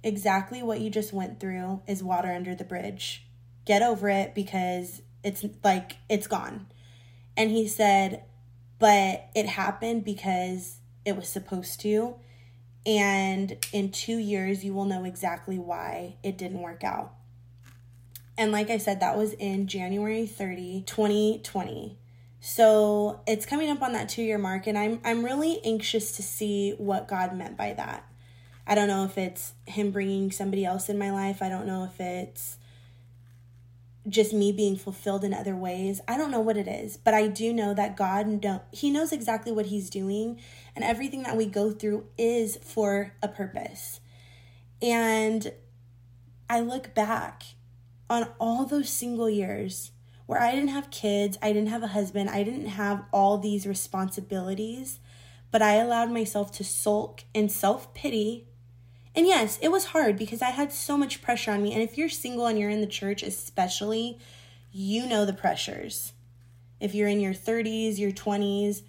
Exactly 0.04 0.64
what 0.64 0.80
you 0.80 0.90
just 0.90 1.12
went 1.12 1.40
through 1.40 1.82
is 1.88 2.02
water 2.04 2.32
under 2.32 2.56
the 2.56 2.64
bridge. 2.64 3.26
Get 3.66 3.82
over 3.82 4.10
it 4.10 4.34
because 4.34 5.02
it's 5.24 5.44
like 5.64 5.98
it's 6.08 6.28
gone. 6.28 6.68
And 7.36 7.52
he 7.52 7.68
said, 7.68 8.24
But 8.80 9.28
it 9.36 9.48
happened 9.48 10.06
because 10.06 10.78
it 11.04 11.18
was 11.18 11.28
supposed 11.28 11.82
to 11.82 12.16
and 12.88 13.58
in 13.74 13.92
two 13.92 14.18
years, 14.18 14.64
you 14.64 14.74
will 14.74 14.86
know 14.86 15.04
exactly 15.04 15.60
why 15.60 16.16
it 16.24 16.38
didn't 16.38 16.62
work 16.62 16.86
out. 16.86 17.14
And 18.38 18.54
like 18.54 18.70
I 18.70 18.78
said, 18.78 19.02
that 19.02 19.18
was 19.18 19.34
in 19.34 19.68
January 19.68 20.26
30, 20.26 20.84
2020. 20.86 21.98
So 22.40 23.20
it's 23.28 23.46
coming 23.46 23.70
up 23.70 23.82
on 23.82 23.92
that 23.92 24.08
two 24.08 24.22
year 24.22 24.38
mark, 24.38 24.68
and 24.68 24.78
I'm, 24.78 25.02
I'm 25.04 25.26
really 25.26 25.60
anxious 25.66 26.14
to 26.14 26.24
see 26.24 26.76
what 26.78 27.10
God 27.10 27.36
meant 27.36 27.58
by 27.58 27.74
that. 27.74 28.10
I 28.66 28.74
don't 28.74 28.88
know 28.88 29.04
if 29.04 29.18
it's 29.18 29.52
Him 29.66 29.92
bringing 29.92 30.32
somebody 30.32 30.64
else 30.64 30.88
in 30.88 30.98
my 30.98 31.12
life. 31.12 31.42
I 31.42 31.50
don't 31.50 31.68
know 31.68 31.84
if 31.84 32.00
it's 32.00 32.58
just 34.10 34.34
me 34.34 34.52
being 34.52 34.78
fulfilled 34.78 35.24
in 35.24 35.34
other 35.34 35.56
ways. 35.56 36.00
I 36.08 36.18
don't 36.18 36.32
know 36.32 36.40
what 36.40 36.58
it 36.58 36.68
is, 36.68 36.98
but 36.98 37.14
I 37.14 37.28
do 37.28 37.52
know 37.52 37.74
that 37.74 37.98
God 37.98 38.42
don't 38.42 38.62
he 38.72 38.90
knows 38.90 39.12
exactly 39.12 39.52
what 39.52 39.68
he's 39.68 39.90
doing 39.90 40.40
and 40.76 40.84
everything 40.84 41.24
that 41.24 41.36
we 41.38 41.46
go 41.46 41.72
through 41.72 42.06
is 42.18 42.58
for 42.58 43.14
a 43.22 43.28
purpose. 43.28 44.00
And 44.82 45.52
I 46.50 46.62
look 46.62 46.94
back 46.94 47.44
on 48.10 48.30
all 48.40 48.66
those 48.66 48.90
single 48.90 49.30
years 49.30 49.92
where 50.26 50.42
I 50.42 50.52
didn't 50.52 50.70
have 50.70 50.92
kids, 50.92 51.38
I 51.42 51.52
didn't 51.52 51.70
have 51.70 51.84
a 51.84 51.88
husband, 51.88 52.30
I 52.30 52.44
didn't 52.44 52.68
have 52.68 53.04
all 53.12 53.38
these 53.38 53.66
responsibilities, 53.66 55.00
but 55.52 55.62
I 55.62 55.76
allowed 55.76 56.12
myself 56.12 56.52
to 56.54 56.64
sulk 56.64 57.24
in 57.34 57.50
self-pity 57.50 58.47
and 59.18 59.26
yes, 59.26 59.58
it 59.64 59.70
was 59.70 59.86
hard 59.86 60.16
because 60.16 60.44
I 60.44 60.52
had 60.52 60.72
so 60.72 60.96
much 60.96 61.24
pressure 61.24 61.50
on 61.50 61.64
me. 61.64 61.74
And 61.74 61.82
if 61.82 61.98
you're 61.98 62.08
single 62.08 62.46
and 62.46 62.60
you're 62.60 62.70
in 62.70 62.82
the 62.82 62.88
church, 62.88 63.24
especially, 63.24 64.20
you 64.72 65.08
know 65.08 65.26
the 65.26 65.34
pressures. 65.34 66.14
If 66.80 66.94
you're 66.94 67.08
in 67.08 67.20
your 67.20 67.34
30s, 67.34 67.98
your 67.98 68.12
20s, 68.12 68.84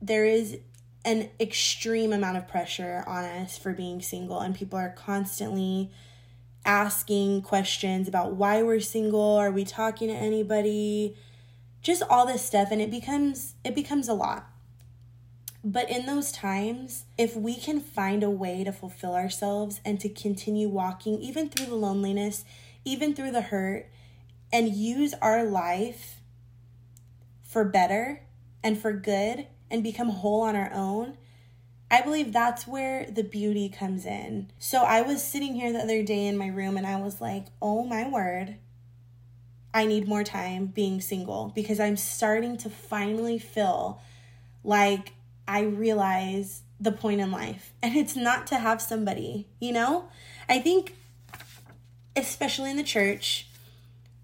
there 0.00 0.24
is 0.24 0.56
an 1.04 1.28
extreme 1.38 2.14
amount 2.14 2.38
of 2.38 2.48
pressure 2.48 3.04
on 3.06 3.24
us 3.24 3.58
for 3.58 3.74
being 3.74 4.00
single, 4.00 4.40
and 4.40 4.54
people 4.54 4.78
are 4.78 4.94
constantly 4.96 5.90
asking 6.64 7.42
questions 7.42 8.08
about 8.08 8.32
why 8.32 8.62
we're 8.62 8.80
single. 8.80 9.36
Are 9.36 9.50
we 9.50 9.66
talking 9.66 10.08
to 10.08 10.14
anybody? 10.14 11.14
Just 11.82 12.02
all 12.08 12.26
this 12.26 12.42
stuff. 12.42 12.68
And 12.70 12.80
it 12.80 12.90
becomes 12.90 13.54
it 13.62 13.74
becomes 13.74 14.08
a 14.08 14.14
lot 14.14 14.50
but 15.66 15.90
in 15.90 16.06
those 16.06 16.30
times, 16.30 17.06
if 17.18 17.34
we 17.34 17.56
can 17.56 17.80
find 17.80 18.22
a 18.22 18.30
way 18.30 18.62
to 18.62 18.70
fulfill 18.70 19.16
ourselves 19.16 19.80
and 19.84 19.98
to 19.98 20.08
continue 20.08 20.68
walking, 20.68 21.18
even 21.18 21.48
through 21.48 21.66
the 21.66 21.74
loneliness, 21.74 22.44
even 22.84 23.16
through 23.16 23.32
the 23.32 23.40
hurt, 23.40 23.90
and 24.52 24.76
use 24.76 25.12
our 25.20 25.42
life 25.42 26.20
for 27.42 27.64
better 27.64 28.22
and 28.62 28.78
for 28.78 28.92
good 28.92 29.48
and 29.68 29.82
become 29.82 30.10
whole 30.10 30.42
on 30.42 30.54
our 30.54 30.72
own, 30.72 31.18
I 31.90 32.00
believe 32.00 32.32
that's 32.32 32.68
where 32.68 33.10
the 33.10 33.24
beauty 33.24 33.68
comes 33.68 34.06
in. 34.06 34.52
So 34.60 34.82
I 34.82 35.02
was 35.02 35.20
sitting 35.20 35.56
here 35.56 35.72
the 35.72 35.80
other 35.80 36.04
day 36.04 36.28
in 36.28 36.38
my 36.38 36.46
room 36.46 36.76
and 36.76 36.86
I 36.86 37.00
was 37.00 37.20
like, 37.20 37.46
oh 37.60 37.82
my 37.82 38.08
word, 38.08 38.54
I 39.74 39.84
need 39.84 40.06
more 40.06 40.22
time 40.22 40.66
being 40.66 41.00
single 41.00 41.50
because 41.56 41.80
I'm 41.80 41.96
starting 41.96 42.56
to 42.58 42.70
finally 42.70 43.40
feel 43.40 44.00
like 44.62 45.14
I 45.46 45.62
realize 45.62 46.62
the 46.80 46.92
point 46.92 47.20
in 47.20 47.30
life. 47.30 47.72
And 47.82 47.96
it's 47.96 48.16
not 48.16 48.46
to 48.48 48.56
have 48.56 48.82
somebody, 48.82 49.46
you 49.60 49.72
know? 49.72 50.08
I 50.48 50.58
think, 50.58 50.94
especially 52.16 52.70
in 52.70 52.76
the 52.76 52.82
church, 52.82 53.48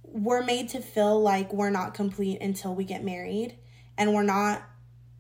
we're 0.02 0.42
made 0.42 0.68
to 0.70 0.80
feel 0.80 1.20
like 1.20 1.52
we're 1.52 1.70
not 1.70 1.94
complete 1.94 2.40
until 2.40 2.74
we 2.74 2.84
get 2.84 3.02
married 3.02 3.56
and 3.96 4.12
we're 4.14 4.22
not 4.22 4.62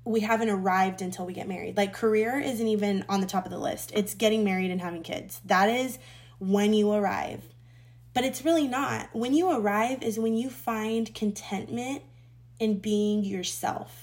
we 0.04 0.20
haven't 0.20 0.50
arrived 0.50 1.00
until 1.00 1.24
we 1.24 1.32
get 1.32 1.46
married. 1.46 1.76
Like 1.76 1.92
career 1.92 2.38
isn't 2.40 2.66
even 2.66 3.04
on 3.08 3.20
the 3.20 3.26
top 3.26 3.44
of 3.44 3.52
the 3.52 3.58
list. 3.58 3.92
It's 3.94 4.14
getting 4.14 4.42
married 4.42 4.70
and 4.70 4.80
having 4.80 5.02
kids. 5.02 5.40
That 5.44 5.68
is 5.68 5.98
when 6.40 6.74
you 6.74 6.90
arrive. 6.92 7.44
But 8.14 8.24
it's 8.24 8.44
really 8.44 8.66
not. 8.66 9.08
When 9.12 9.32
you 9.32 9.50
arrive 9.50 10.02
is 10.02 10.18
when 10.18 10.36
you 10.36 10.50
find 10.50 11.14
contentment 11.14 12.02
in 12.58 12.78
being 12.78 13.24
yourself. 13.24 14.01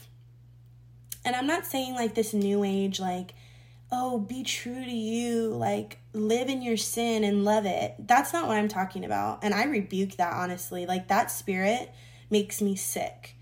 And 1.25 1.36
I'm 1.36 1.47
not 1.47 1.65
saying 1.65 1.95
like 1.95 2.15
this 2.15 2.34
new 2.34 2.63
age, 2.63 2.99
like, 2.99 3.34
oh, 3.91 4.19
be 4.19 4.43
true 4.43 4.84
to 4.84 4.91
you, 4.91 5.49
like 5.49 5.99
live 6.13 6.47
in 6.47 6.62
your 6.62 6.77
sin 6.77 7.23
and 7.23 7.43
love 7.43 7.65
it. 7.65 7.95
That's 7.99 8.34
not 8.34 8.47
what 8.47 8.58
I'm 8.58 8.67
talking 8.67 9.03
about. 9.03 9.43
And 9.43 9.53
I 9.53 9.65
rebuke 9.65 10.17
that 10.17 10.34
honestly. 10.34 10.86
Like 10.86 11.08
that 11.08 11.32
spirit 11.32 11.91
makes 12.29 12.62
me 12.62 12.75
sick. 12.75 13.36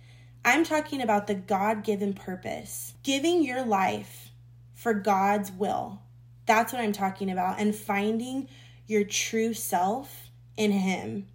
I'm 0.45 0.63
talking 0.63 1.01
about 1.01 1.27
the 1.27 1.35
God 1.35 1.83
given 1.83 2.13
purpose, 2.13 2.93
giving 3.03 3.43
your 3.43 3.65
life 3.65 4.31
for 4.73 4.93
God's 4.93 5.51
will. 5.51 6.01
That's 6.45 6.71
what 6.71 6.81
I'm 6.81 6.93
talking 6.93 7.29
about. 7.29 7.59
And 7.59 7.75
finding 7.75 8.47
your 8.85 9.03
true 9.03 9.53
self 9.53 10.29
in 10.55 10.71
Him, 10.71 11.27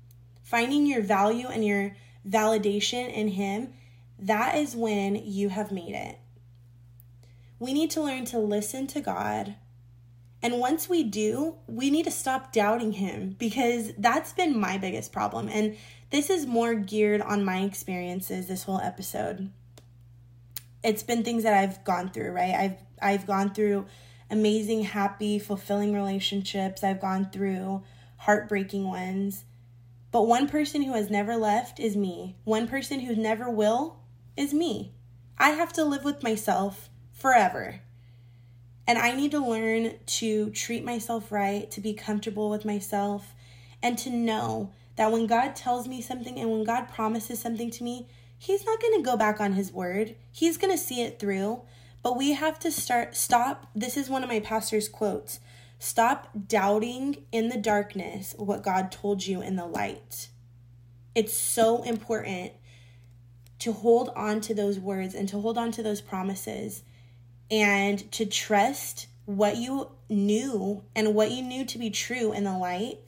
finding 0.42 0.86
your 0.86 1.02
value 1.02 1.48
and 1.48 1.64
your 1.64 1.94
validation 2.26 3.12
in 3.12 3.28
Him. 3.28 3.74
That 4.18 4.56
is 4.56 4.74
when 4.74 5.16
you 5.16 5.50
have 5.50 5.70
made 5.70 5.94
it. 5.94 6.18
We 7.62 7.72
need 7.74 7.92
to 7.92 8.02
learn 8.02 8.24
to 8.24 8.40
listen 8.40 8.88
to 8.88 9.00
God. 9.00 9.54
And 10.42 10.58
once 10.58 10.88
we 10.88 11.04
do, 11.04 11.58
we 11.68 11.92
need 11.92 12.06
to 12.06 12.10
stop 12.10 12.52
doubting 12.52 12.90
Him 12.90 13.36
because 13.38 13.92
that's 13.96 14.32
been 14.32 14.58
my 14.58 14.78
biggest 14.78 15.12
problem. 15.12 15.48
And 15.48 15.76
this 16.10 16.28
is 16.28 16.44
more 16.44 16.74
geared 16.74 17.22
on 17.22 17.44
my 17.44 17.58
experiences 17.58 18.48
this 18.48 18.64
whole 18.64 18.80
episode. 18.80 19.52
It's 20.82 21.04
been 21.04 21.22
things 21.22 21.44
that 21.44 21.54
I've 21.54 21.84
gone 21.84 22.10
through, 22.10 22.32
right? 22.32 22.52
I've 22.52 22.76
I've 23.00 23.28
gone 23.28 23.54
through 23.54 23.86
amazing, 24.28 24.82
happy, 24.82 25.38
fulfilling 25.38 25.94
relationships. 25.94 26.82
I've 26.82 27.00
gone 27.00 27.30
through 27.30 27.84
heartbreaking 28.16 28.88
ones. 28.88 29.44
But 30.10 30.26
one 30.26 30.48
person 30.48 30.82
who 30.82 30.94
has 30.94 31.10
never 31.10 31.36
left 31.36 31.78
is 31.78 31.96
me. 31.96 32.34
One 32.42 32.66
person 32.66 32.98
who 32.98 33.14
never 33.14 33.48
will 33.48 34.00
is 34.36 34.52
me. 34.52 34.94
I 35.38 35.50
have 35.50 35.72
to 35.74 35.84
live 35.84 36.02
with 36.02 36.24
myself 36.24 36.88
forever. 37.22 37.80
And 38.84 38.98
I 38.98 39.12
need 39.12 39.30
to 39.30 39.38
learn 39.38 39.94
to 40.18 40.50
treat 40.50 40.84
myself 40.84 41.30
right, 41.30 41.70
to 41.70 41.80
be 41.80 41.94
comfortable 41.94 42.50
with 42.50 42.64
myself, 42.64 43.32
and 43.80 43.96
to 43.98 44.10
know 44.10 44.72
that 44.96 45.12
when 45.12 45.28
God 45.28 45.54
tells 45.54 45.86
me 45.86 46.02
something 46.02 46.38
and 46.38 46.50
when 46.50 46.64
God 46.64 46.88
promises 46.88 47.38
something 47.38 47.70
to 47.70 47.84
me, 47.84 48.08
He's 48.36 48.66
not 48.66 48.82
going 48.82 48.98
to 48.98 49.08
go 49.08 49.16
back 49.16 49.40
on 49.40 49.52
His 49.52 49.72
word. 49.72 50.16
He's 50.32 50.58
going 50.58 50.72
to 50.72 50.84
see 50.84 51.00
it 51.00 51.20
through. 51.20 51.62
But 52.02 52.16
we 52.16 52.32
have 52.32 52.58
to 52.58 52.72
start, 52.72 53.16
stop. 53.16 53.68
This 53.72 53.96
is 53.96 54.10
one 54.10 54.24
of 54.24 54.28
my 54.28 54.40
pastor's 54.40 54.88
quotes 54.88 55.38
stop 55.78 56.28
doubting 56.48 57.24
in 57.32 57.48
the 57.48 57.56
darkness 57.56 58.34
what 58.38 58.62
God 58.62 58.90
told 58.90 59.26
you 59.26 59.40
in 59.40 59.54
the 59.56 59.66
light. 59.66 60.28
It's 61.14 61.34
so 61.34 61.82
important 61.82 62.52
to 63.60 63.72
hold 63.72 64.10
on 64.16 64.40
to 64.42 64.54
those 64.54 64.80
words 64.80 65.14
and 65.14 65.28
to 65.28 65.40
hold 65.40 65.56
on 65.56 65.70
to 65.72 65.82
those 65.82 66.00
promises 66.00 66.82
and 67.52 68.10
to 68.10 68.26
trust 68.26 69.06
what 69.26 69.56
you 69.56 69.90
knew 70.08 70.82
and 70.96 71.14
what 71.14 71.30
you 71.30 71.42
knew 71.42 71.64
to 71.66 71.78
be 71.78 71.90
true 71.90 72.32
in 72.32 72.42
the 72.42 72.58
light 72.58 72.98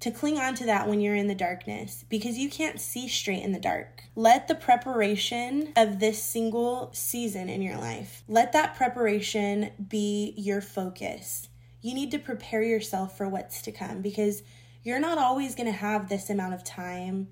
to 0.00 0.10
cling 0.12 0.38
on 0.38 0.54
to 0.54 0.66
that 0.66 0.88
when 0.88 1.00
you're 1.00 1.14
in 1.14 1.26
the 1.26 1.34
darkness 1.34 2.04
because 2.08 2.38
you 2.38 2.48
can't 2.48 2.80
see 2.80 3.08
straight 3.08 3.42
in 3.42 3.52
the 3.52 3.58
dark. 3.58 4.04
Let 4.14 4.46
the 4.46 4.54
preparation 4.54 5.72
of 5.76 5.98
this 5.98 6.22
single 6.22 6.90
season 6.92 7.48
in 7.48 7.62
your 7.62 7.76
life, 7.76 8.22
let 8.28 8.52
that 8.52 8.76
preparation 8.76 9.72
be 9.88 10.34
your 10.36 10.60
focus. 10.60 11.48
You 11.80 11.94
need 11.94 12.12
to 12.12 12.18
prepare 12.18 12.62
yourself 12.62 13.16
for 13.16 13.28
what's 13.28 13.60
to 13.62 13.72
come 13.72 14.00
because 14.00 14.42
you're 14.84 15.00
not 15.00 15.18
always 15.18 15.54
going 15.54 15.66
to 15.66 15.72
have 15.72 16.08
this 16.08 16.30
amount 16.30 16.54
of 16.54 16.64
time, 16.64 17.28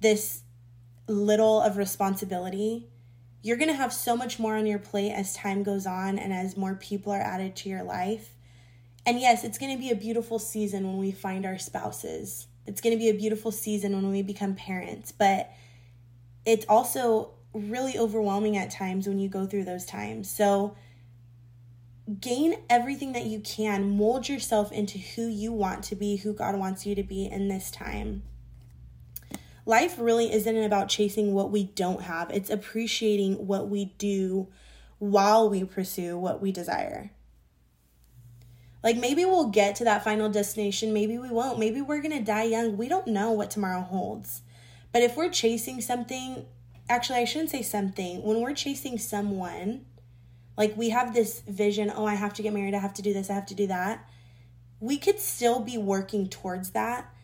this 0.00 0.42
little 1.06 1.60
of 1.60 1.76
responsibility. 1.76 2.88
You're 3.42 3.56
going 3.56 3.70
to 3.70 3.74
have 3.74 3.92
so 3.92 4.16
much 4.16 4.38
more 4.38 4.56
on 4.56 4.66
your 4.66 4.78
plate 4.78 5.12
as 5.12 5.34
time 5.34 5.62
goes 5.62 5.86
on 5.86 6.18
and 6.18 6.32
as 6.32 6.56
more 6.56 6.74
people 6.74 7.12
are 7.12 7.20
added 7.20 7.56
to 7.56 7.68
your 7.68 7.82
life. 7.82 8.34
And 9.06 9.18
yes, 9.18 9.44
it's 9.44 9.58
going 9.58 9.74
to 9.74 9.80
be 9.80 9.90
a 9.90 9.96
beautiful 9.96 10.38
season 10.38 10.86
when 10.86 10.98
we 10.98 11.10
find 11.10 11.46
our 11.46 11.58
spouses. 11.58 12.46
It's 12.66 12.80
going 12.80 12.94
to 12.94 12.98
be 12.98 13.08
a 13.08 13.14
beautiful 13.14 13.50
season 13.50 13.94
when 13.94 14.10
we 14.10 14.22
become 14.22 14.54
parents, 14.54 15.10
but 15.10 15.50
it's 16.44 16.66
also 16.68 17.30
really 17.52 17.98
overwhelming 17.98 18.56
at 18.56 18.70
times 18.70 19.08
when 19.08 19.18
you 19.18 19.28
go 19.28 19.46
through 19.46 19.64
those 19.64 19.86
times. 19.86 20.30
So, 20.30 20.76
gain 22.20 22.56
everything 22.68 23.12
that 23.12 23.26
you 23.26 23.40
can, 23.40 23.96
mold 23.96 24.28
yourself 24.28 24.72
into 24.72 24.98
who 24.98 25.28
you 25.28 25.52
want 25.52 25.84
to 25.84 25.96
be, 25.96 26.16
who 26.16 26.32
God 26.32 26.56
wants 26.56 26.84
you 26.84 26.94
to 26.94 27.02
be 27.02 27.26
in 27.26 27.48
this 27.48 27.70
time. 27.70 28.22
Life 29.70 30.00
really 30.00 30.32
isn't 30.32 30.56
about 30.64 30.88
chasing 30.88 31.32
what 31.32 31.52
we 31.52 31.62
don't 31.62 32.02
have, 32.02 32.28
it's 32.30 32.50
appreciating 32.50 33.46
what 33.46 33.68
we 33.68 33.84
do 33.98 34.48
while 34.98 35.48
we 35.48 35.62
pursue 35.62 36.18
what 36.18 36.42
we 36.42 36.50
desire. 36.50 37.12
Like 38.82 38.96
maybe 38.96 39.24
we'll 39.24 39.50
get 39.50 39.76
to 39.76 39.84
that 39.84 40.02
final 40.02 40.28
destination, 40.28 40.92
maybe 40.92 41.18
we 41.18 41.30
won't. 41.30 41.60
Maybe 41.60 41.80
we're 41.80 42.02
going 42.02 42.18
to 42.18 42.24
die 42.24 42.42
young. 42.42 42.76
We 42.76 42.88
don't 42.88 43.06
know 43.06 43.30
what 43.30 43.52
tomorrow 43.52 43.82
holds. 43.82 44.42
But 44.92 45.02
if 45.02 45.16
we're 45.16 45.30
chasing 45.30 45.80
something, 45.80 46.46
actually, 46.88 47.20
I 47.20 47.24
shouldn't 47.24 47.50
say 47.50 47.62
something. 47.62 48.24
When 48.24 48.40
we're 48.40 48.54
chasing 48.54 48.98
someone, 48.98 49.84
like 50.58 50.76
we 50.76 50.88
have 50.88 51.14
this 51.14 51.42
vision, 51.46 51.92
oh, 51.94 52.06
I 52.06 52.16
have 52.16 52.34
to 52.34 52.42
get 52.42 52.52
married, 52.52 52.74
I 52.74 52.80
have 52.80 52.94
to 52.94 53.02
do 53.02 53.12
this, 53.12 53.30
I 53.30 53.34
have 53.34 53.46
to 53.46 53.54
do 53.54 53.68
that. 53.68 54.04
We 54.80 54.98
could 54.98 55.20
still 55.20 55.60
be 55.60 55.78
working 55.78 56.28
towards 56.28 56.70
that, 56.70 57.14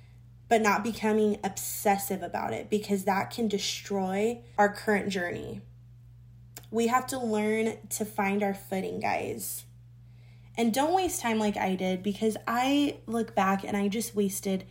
but 0.49 0.63
not 0.63 0.85
becoming 0.85 1.39
obsessive 1.43 2.23
about 2.23 2.53
it 2.53 2.71
because 2.71 3.05
that 3.05 3.31
can 3.31 3.49
destroy 3.49 4.39
our 4.57 4.69
current 4.69 5.09
journey. 5.09 5.61
We 6.71 6.87
have 6.89 7.07
to 7.09 7.19
learn 7.19 7.79
to 7.91 8.05
find 8.05 8.43
our 8.43 8.55
footing, 8.55 9.01
guys. 9.01 9.65
And 10.57 10.73
don't 10.73 10.95
waste 10.95 11.21
time 11.21 11.39
like 11.39 11.57
I 11.57 11.75
did 11.75 12.03
because 12.03 12.37
I 12.47 12.99
look 13.07 13.35
back 13.35 13.65
and 13.65 13.77
I 13.77 13.89
just 13.89 14.15
wasted 14.15 14.65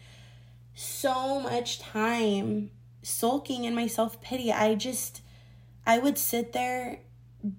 so 0.74 1.40
much 1.40 1.80
time 1.80 2.72
sulking 3.04 3.66
in 3.66 3.76
my 3.76 3.88
self 3.88 4.22
pity. 4.22 4.52
I 4.52 4.76
just, 4.76 5.22
I 5.86 6.00
would 6.00 6.18
sit 6.18 6.54
there 6.54 7.02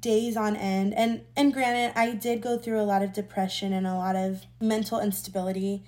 days 0.01 0.37
on 0.37 0.57
end 0.57 0.93
and 0.95 1.21
and 1.37 1.53
granted 1.53 1.97
I 1.97 2.13
did 2.13 2.41
go 2.41 2.59
through 2.59 2.81
a 2.81 2.83
lot 2.83 3.03
of 3.03 3.13
depression 3.13 3.73
and 3.73 3.87
a 3.87 3.95
lot 3.95 4.17
of 4.17 4.45
mental 4.61 5.01
instability 5.01 5.85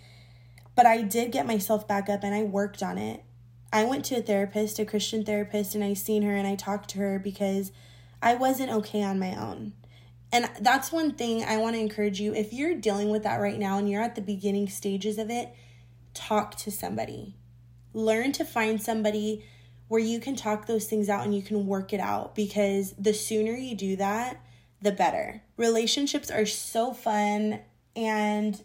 but 0.78 0.86
I 0.86 1.02
did 1.02 1.32
get 1.32 1.44
myself 1.44 1.88
back 1.88 2.08
up 2.08 2.22
and 2.22 2.32
I 2.32 2.44
worked 2.44 2.84
on 2.84 2.98
it. 2.98 3.24
I 3.72 3.82
went 3.82 4.04
to 4.04 4.14
a 4.14 4.22
therapist, 4.22 4.78
a 4.78 4.84
Christian 4.84 5.24
therapist 5.24 5.74
and 5.74 5.82
I 5.82 5.94
seen 5.94 6.22
her 6.22 6.36
and 6.36 6.46
I 6.46 6.54
talked 6.54 6.90
to 6.90 6.98
her 6.98 7.18
because 7.18 7.72
I 8.22 8.36
wasn't 8.36 8.70
okay 8.70 9.02
on 9.02 9.18
my 9.18 9.34
own. 9.34 9.72
And 10.30 10.48
that's 10.60 10.92
one 10.92 11.14
thing 11.14 11.42
I 11.42 11.56
want 11.56 11.74
to 11.74 11.80
encourage 11.80 12.20
you. 12.20 12.32
If 12.32 12.52
you're 12.52 12.76
dealing 12.76 13.10
with 13.10 13.24
that 13.24 13.40
right 13.40 13.58
now 13.58 13.76
and 13.76 13.90
you're 13.90 14.04
at 14.04 14.14
the 14.14 14.20
beginning 14.20 14.68
stages 14.68 15.18
of 15.18 15.30
it, 15.30 15.52
talk 16.14 16.54
to 16.58 16.70
somebody. 16.70 17.34
Learn 17.92 18.30
to 18.34 18.44
find 18.44 18.80
somebody 18.80 19.44
where 19.88 20.00
you 20.00 20.20
can 20.20 20.36
talk 20.36 20.66
those 20.66 20.86
things 20.86 21.08
out 21.08 21.24
and 21.24 21.34
you 21.34 21.42
can 21.42 21.66
work 21.66 21.92
it 21.92 21.98
out 21.98 22.36
because 22.36 22.92
the 22.92 23.14
sooner 23.14 23.50
you 23.50 23.74
do 23.74 23.96
that, 23.96 24.40
the 24.80 24.92
better. 24.92 25.42
Relationships 25.56 26.30
are 26.30 26.46
so 26.46 26.94
fun 26.94 27.62
and 27.96 28.62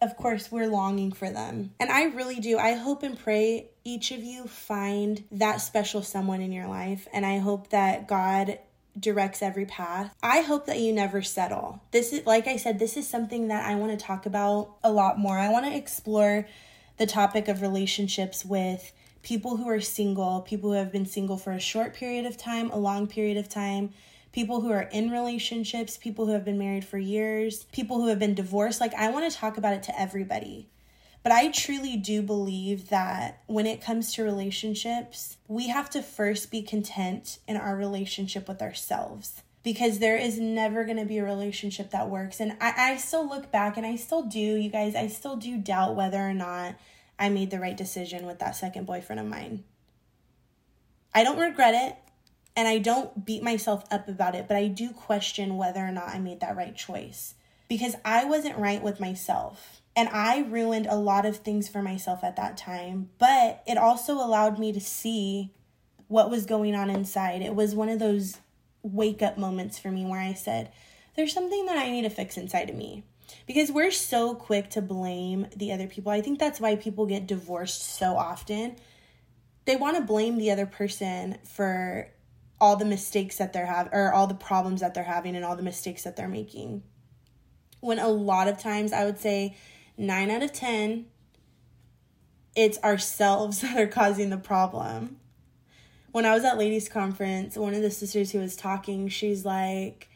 of 0.00 0.16
course 0.16 0.50
we're 0.50 0.68
longing 0.68 1.12
for 1.12 1.30
them. 1.30 1.72
And 1.80 1.90
I 1.90 2.04
really 2.04 2.40
do. 2.40 2.58
I 2.58 2.74
hope 2.74 3.02
and 3.02 3.18
pray 3.18 3.68
each 3.84 4.10
of 4.10 4.22
you 4.22 4.46
find 4.46 5.24
that 5.32 5.60
special 5.60 6.02
someone 6.02 6.40
in 6.40 6.52
your 6.52 6.66
life 6.66 7.06
and 7.12 7.24
I 7.24 7.38
hope 7.38 7.70
that 7.70 8.08
God 8.08 8.58
directs 8.98 9.42
every 9.42 9.66
path. 9.66 10.14
I 10.22 10.40
hope 10.40 10.66
that 10.66 10.78
you 10.78 10.92
never 10.92 11.22
settle. 11.22 11.82
This 11.90 12.12
is, 12.12 12.26
like 12.26 12.46
I 12.46 12.56
said, 12.56 12.78
this 12.78 12.96
is 12.96 13.08
something 13.08 13.48
that 13.48 13.66
I 13.66 13.74
want 13.74 13.98
to 13.98 14.04
talk 14.04 14.26
about 14.26 14.76
a 14.84 14.92
lot 14.92 15.18
more. 15.18 15.38
I 15.38 15.50
want 15.50 15.66
to 15.66 15.74
explore 15.74 16.46
the 16.96 17.06
topic 17.06 17.48
of 17.48 17.60
relationships 17.60 18.44
with 18.44 18.92
people 19.22 19.56
who 19.56 19.68
are 19.68 19.80
single, 19.80 20.42
people 20.42 20.70
who 20.70 20.76
have 20.76 20.92
been 20.92 21.06
single 21.06 21.36
for 21.36 21.52
a 21.52 21.58
short 21.58 21.94
period 21.94 22.24
of 22.24 22.36
time, 22.36 22.70
a 22.70 22.78
long 22.78 23.06
period 23.06 23.36
of 23.36 23.48
time, 23.48 23.92
people 24.34 24.60
who 24.60 24.72
are 24.72 24.88
in 24.92 25.12
relationships, 25.12 25.96
people 25.96 26.26
who 26.26 26.32
have 26.32 26.44
been 26.44 26.58
married 26.58 26.84
for 26.84 26.98
years, 26.98 27.62
people 27.72 28.00
who 28.00 28.08
have 28.08 28.18
been 28.18 28.34
divorced. 28.34 28.80
Like, 28.80 28.92
I 28.94 29.08
want 29.10 29.30
to 29.30 29.38
talk 29.38 29.56
about 29.56 29.74
it 29.74 29.84
to 29.84 29.98
everybody. 29.98 30.68
But 31.22 31.30
I 31.30 31.52
truly 31.52 31.96
do 31.96 32.20
believe 32.20 32.88
that 32.88 33.42
when 33.46 33.64
it 33.64 33.80
comes 33.80 34.12
to 34.12 34.24
relationships, 34.24 35.38
we 35.46 35.68
have 35.68 35.88
to 35.90 36.02
first 36.02 36.50
be 36.50 36.62
content 36.62 37.38
in 37.46 37.56
our 37.56 37.76
relationship 37.76 38.48
with 38.48 38.60
ourselves 38.60 39.40
because 39.62 40.00
there 40.00 40.16
is 40.16 40.38
never 40.38 40.84
going 40.84 40.98
to 40.98 41.06
be 41.06 41.18
a 41.18 41.24
relationship 41.24 41.92
that 41.92 42.10
works. 42.10 42.40
And 42.40 42.56
I, 42.60 42.74
I 42.76 42.96
still 42.96 43.26
look 43.26 43.52
back 43.52 43.76
and 43.76 43.86
I 43.86 43.94
still 43.94 44.22
do, 44.22 44.38
you 44.38 44.68
guys, 44.68 44.96
I 44.96 45.06
still 45.06 45.36
do 45.36 45.56
doubt 45.56 45.94
whether 45.94 46.18
or 46.18 46.34
not 46.34 46.74
I 47.18 47.28
made 47.28 47.52
the 47.52 47.60
right 47.60 47.76
decision 47.76 48.26
with 48.26 48.40
that 48.40 48.56
second 48.56 48.84
boyfriend 48.84 49.20
of 49.20 49.26
mine. 49.26 49.62
I 51.14 51.22
don't 51.22 51.38
regret 51.38 51.74
it 51.74 51.96
and 52.56 52.68
I 52.68 52.78
don't 52.78 53.24
beat 53.24 53.42
myself 53.42 53.84
up 53.90 54.08
about 54.08 54.34
it, 54.34 54.46
but 54.46 54.56
I 54.56 54.68
do 54.68 54.90
question 54.90 55.56
whether 55.56 55.80
or 55.80 55.90
not 55.90 56.08
I 56.08 56.18
made 56.18 56.40
that 56.40 56.56
right 56.56 56.74
choice 56.74 57.34
because 57.68 57.96
I 58.04 58.24
wasn't 58.24 58.58
right 58.58 58.82
with 58.82 59.00
myself. 59.00 59.80
And 59.96 60.08
I 60.08 60.40
ruined 60.40 60.86
a 60.86 60.96
lot 60.96 61.24
of 61.24 61.38
things 61.38 61.68
for 61.68 61.80
myself 61.80 62.24
at 62.24 62.36
that 62.36 62.56
time, 62.56 63.10
but 63.18 63.62
it 63.66 63.78
also 63.78 64.14
allowed 64.14 64.58
me 64.58 64.72
to 64.72 64.80
see 64.80 65.52
what 66.08 66.30
was 66.30 66.46
going 66.46 66.74
on 66.74 66.90
inside. 66.90 67.42
It 67.42 67.54
was 67.54 67.74
one 67.74 67.88
of 67.88 68.00
those 68.00 68.38
wake 68.82 69.22
up 69.22 69.38
moments 69.38 69.78
for 69.78 69.90
me 69.90 70.04
where 70.04 70.20
I 70.20 70.34
said, 70.34 70.72
There's 71.16 71.32
something 71.32 71.66
that 71.66 71.78
I 71.78 71.90
need 71.90 72.02
to 72.02 72.10
fix 72.10 72.36
inside 72.36 72.70
of 72.70 72.76
me. 72.76 73.04
Because 73.46 73.70
we're 73.70 73.90
so 73.90 74.34
quick 74.34 74.70
to 74.70 74.82
blame 74.82 75.46
the 75.56 75.72
other 75.72 75.86
people. 75.86 76.12
I 76.12 76.20
think 76.20 76.38
that's 76.38 76.60
why 76.60 76.76
people 76.76 77.06
get 77.06 77.26
divorced 77.26 77.82
so 77.82 78.16
often. 78.16 78.76
They 79.64 79.76
want 79.76 79.96
to 79.96 80.02
blame 80.02 80.38
the 80.38 80.50
other 80.50 80.66
person 80.66 81.38
for 81.44 82.08
all 82.60 82.76
the 82.76 82.84
mistakes 82.84 83.38
that 83.38 83.52
they're 83.52 83.66
having 83.66 83.92
or 83.92 84.12
all 84.12 84.26
the 84.26 84.34
problems 84.34 84.80
that 84.80 84.94
they're 84.94 85.04
having 85.04 85.36
and 85.36 85.44
all 85.44 85.56
the 85.56 85.62
mistakes 85.62 86.04
that 86.04 86.16
they're 86.16 86.28
making. 86.28 86.82
When 87.80 87.98
a 87.98 88.08
lot 88.08 88.48
of 88.48 88.58
times 88.58 88.92
I 88.92 89.04
would 89.04 89.18
say 89.18 89.56
nine 89.96 90.30
out 90.30 90.42
of 90.42 90.52
10, 90.52 91.06
it's 92.56 92.82
ourselves 92.82 93.60
that 93.62 93.76
are 93.76 93.86
causing 93.86 94.30
the 94.30 94.36
problem. 94.36 95.18
When 96.12 96.24
I 96.24 96.34
was 96.34 96.44
at 96.44 96.58
ladies' 96.58 96.88
conference, 96.88 97.56
one 97.56 97.74
of 97.74 97.82
the 97.82 97.90
sisters 97.90 98.30
who 98.30 98.38
was 98.38 98.54
talking, 98.54 99.08
she's 99.08 99.44
like, 99.44 100.08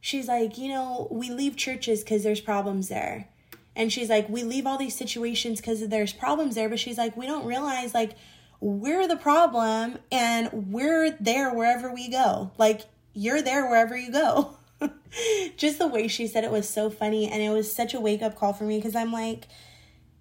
she's 0.00 0.28
like, 0.28 0.58
you 0.58 0.68
know, 0.68 1.08
we 1.10 1.30
leave 1.30 1.56
churches 1.56 2.00
because 2.00 2.22
there's 2.22 2.42
problems 2.42 2.88
there. 2.88 3.28
And 3.74 3.90
she's 3.90 4.10
like, 4.10 4.28
we 4.28 4.42
leave 4.42 4.66
all 4.66 4.76
these 4.76 4.94
situations 4.94 5.60
because 5.60 5.88
there's 5.88 6.12
problems 6.12 6.56
there. 6.56 6.68
But 6.68 6.78
she's 6.78 6.98
like, 6.98 7.16
we 7.16 7.26
don't 7.26 7.46
realize, 7.46 7.94
like, 7.94 8.12
we're 8.62 9.08
the 9.08 9.16
problem 9.16 9.98
and 10.12 10.70
we're 10.70 11.10
there 11.18 11.52
wherever 11.52 11.92
we 11.92 12.08
go. 12.08 12.52
Like, 12.58 12.82
you're 13.12 13.42
there 13.42 13.68
wherever 13.68 13.96
you 13.96 14.12
go. 14.12 14.56
just 15.56 15.80
the 15.80 15.88
way 15.88 16.06
she 16.06 16.28
said 16.28 16.44
it 16.44 16.50
was 16.52 16.68
so 16.68 16.88
funny 16.88 17.28
and 17.28 17.42
it 17.42 17.50
was 17.50 17.74
such 17.74 17.92
a 17.92 18.00
wake 18.00 18.22
up 18.22 18.36
call 18.36 18.52
for 18.52 18.62
me 18.62 18.78
because 18.78 18.94
I'm 18.94 19.12
like, 19.12 19.48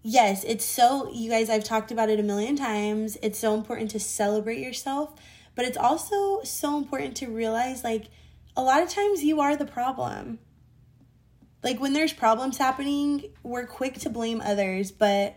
yes, 0.02 0.44
it's 0.44 0.66
so, 0.66 1.12
you 1.14 1.30
guys, 1.30 1.52
I've 1.52 1.64
talked 1.64 1.92
about 1.92 2.10
it 2.10 2.20
a 2.20 2.24
million 2.24 2.56
times. 2.56 3.16
It's 3.22 3.38
so 3.38 3.54
important 3.54 3.92
to 3.92 4.00
celebrate 4.00 4.58
yourself, 4.58 5.14
but 5.54 5.66
it's 5.66 5.78
also 5.78 6.42
so 6.42 6.80
important 6.80 7.16
to 7.18 7.28
realize 7.28 7.84
like 7.84 8.06
a 8.58 8.64
lot 8.64 8.82
of 8.82 8.90
times 8.90 9.24
you 9.24 9.40
are 9.40 9.56
the 9.56 9.66
problem. 9.66 10.40
Like 11.64 11.80
when 11.80 11.94
there's 11.94 12.12
problems 12.12 12.58
happening, 12.58 13.26
we're 13.44 13.68
quick 13.68 14.00
to 14.00 14.10
blame 14.10 14.42
others, 14.44 14.92
but 14.92 15.36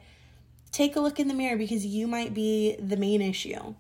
take 0.75 0.97
a 0.97 1.01
look 1.01 1.21
in 1.21 1.29
the 1.29 1.35
mirror 1.35 1.57
because 1.57 1.87
you 1.87 2.09
might 2.09 2.35
be 2.35 2.75
the 2.81 2.97
main 2.97 3.23
issue. 3.23 3.75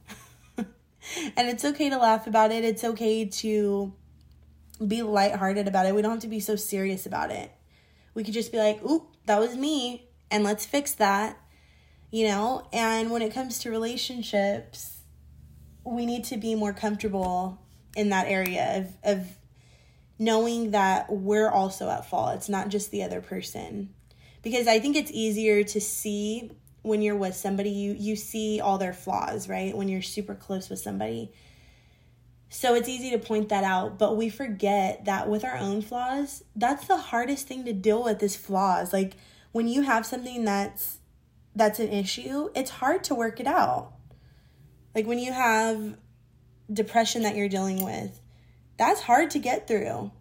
and 0.56 1.48
it's 1.48 1.64
okay 1.64 1.90
to 1.90 1.98
laugh 1.98 2.28
about 2.28 2.52
it. 2.52 2.64
It's 2.64 2.84
okay 2.84 3.24
to 3.24 3.92
be 4.86 5.02
lighthearted 5.02 5.66
about 5.66 5.86
it. 5.86 5.94
We 5.94 6.02
don't 6.02 6.12
have 6.12 6.20
to 6.20 6.28
be 6.28 6.38
so 6.38 6.54
serious 6.54 7.04
about 7.04 7.32
it. 7.32 7.50
We 8.14 8.22
could 8.22 8.32
just 8.32 8.52
be 8.52 8.58
like, 8.58 8.82
oop, 8.84 9.08
that 9.26 9.40
was 9.40 9.56
me, 9.56 10.08
and 10.30 10.44
let's 10.44 10.64
fix 10.64 10.92
that, 10.94 11.36
you 12.12 12.28
know? 12.28 12.68
And 12.72 13.10
when 13.10 13.22
it 13.22 13.34
comes 13.34 13.58
to 13.60 13.70
relationships, 13.70 14.98
we 15.84 16.06
need 16.06 16.22
to 16.24 16.36
be 16.36 16.54
more 16.54 16.72
comfortable 16.72 17.58
in 17.96 18.10
that 18.10 18.28
area 18.28 18.86
of, 19.04 19.16
of 19.16 19.26
knowing 20.16 20.70
that 20.70 21.10
we're 21.10 21.50
also 21.50 21.90
at 21.90 22.08
fault. 22.08 22.36
It's 22.36 22.48
not 22.48 22.68
just 22.68 22.92
the 22.92 23.02
other 23.02 23.20
person. 23.20 23.92
Because 24.42 24.68
I 24.68 24.78
think 24.78 24.94
it's 24.94 25.10
easier 25.10 25.64
to 25.64 25.80
see 25.80 26.52
when 26.84 27.02
you're 27.02 27.16
with 27.16 27.34
somebody, 27.34 27.70
you, 27.70 27.96
you 27.98 28.14
see 28.14 28.60
all 28.60 28.78
their 28.78 28.92
flaws, 28.92 29.48
right? 29.48 29.76
When 29.76 29.88
you're 29.88 30.02
super 30.02 30.36
close 30.36 30.70
with 30.70 30.78
somebody 30.78 31.32
so 32.54 32.76
it's 32.76 32.88
easy 32.88 33.10
to 33.10 33.18
point 33.18 33.48
that 33.48 33.64
out, 33.64 33.98
but 33.98 34.16
we 34.16 34.28
forget 34.28 35.06
that 35.06 35.28
with 35.28 35.44
our 35.44 35.56
own 35.56 35.82
flaws, 35.82 36.44
that's 36.54 36.86
the 36.86 36.96
hardest 36.96 37.48
thing 37.48 37.64
to 37.64 37.72
deal 37.72 38.04
with 38.04 38.22
is 38.22 38.36
flaws. 38.36 38.92
Like 38.92 39.14
when 39.50 39.66
you 39.66 39.82
have 39.82 40.06
something 40.06 40.44
that's 40.44 40.98
that's 41.56 41.80
an 41.80 41.88
issue, 41.88 42.50
it's 42.54 42.70
hard 42.70 43.02
to 43.04 43.14
work 43.16 43.40
it 43.40 43.48
out. 43.48 43.90
Like 44.94 45.04
when 45.04 45.18
you 45.18 45.32
have 45.32 45.96
depression 46.72 47.22
that 47.22 47.34
you're 47.34 47.48
dealing 47.48 47.84
with, 47.84 48.20
that's 48.76 49.00
hard 49.00 49.30
to 49.30 49.40
get 49.40 49.66
through. 49.66 50.12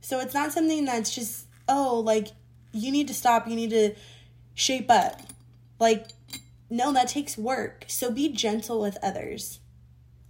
So 0.00 0.18
it's 0.18 0.34
not 0.34 0.50
something 0.50 0.86
that's 0.86 1.14
just, 1.14 1.46
oh, 1.68 2.00
like 2.00 2.30
you 2.72 2.90
need 2.90 3.06
to 3.06 3.14
stop, 3.14 3.46
you 3.46 3.54
need 3.54 3.70
to 3.70 3.94
shape 4.54 4.90
up. 4.90 5.20
Like, 5.78 6.08
no, 6.70 6.92
that 6.92 7.08
takes 7.08 7.36
work. 7.38 7.84
So 7.86 8.10
be 8.10 8.32
gentle 8.32 8.80
with 8.80 8.98
others. 9.02 9.60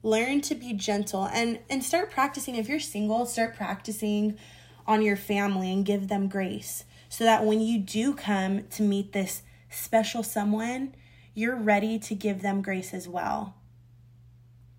Learn 0.03 0.41
to 0.43 0.55
be 0.55 0.73
gentle 0.73 1.27
and 1.27 1.59
and 1.69 1.83
start 1.83 2.11
practicing. 2.11 2.57
If 2.57 2.69
you're 2.69 2.81
single 2.81 3.27
start 3.27 3.57
practicing 3.57 4.39
on 4.87 5.03
your 5.03 5.17
family 5.17 5.73
and 5.73 5.85
give 5.85 6.09
them 6.09 6.29
grace 6.29 6.85
so 7.09 7.25
that 7.25 7.45
when 7.45 7.61
you 7.61 7.79
do 7.79 8.15
come 8.15 8.69
to 8.69 8.83
meet 8.83 9.13
this 9.13 9.43
special 9.69 10.23
someone 10.23 10.95
you're 11.35 11.57
ready 11.57 11.99
to 11.99 12.15
give 12.15 12.41
them 12.41 12.63
grace 12.63 12.95
as 12.95 13.07
well. 13.07 13.57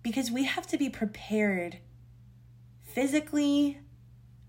Because 0.02 0.30
we 0.30 0.44
have 0.44 0.66
to 0.68 0.76
be 0.76 0.88
prepared 0.90 1.78
physically 2.82 3.78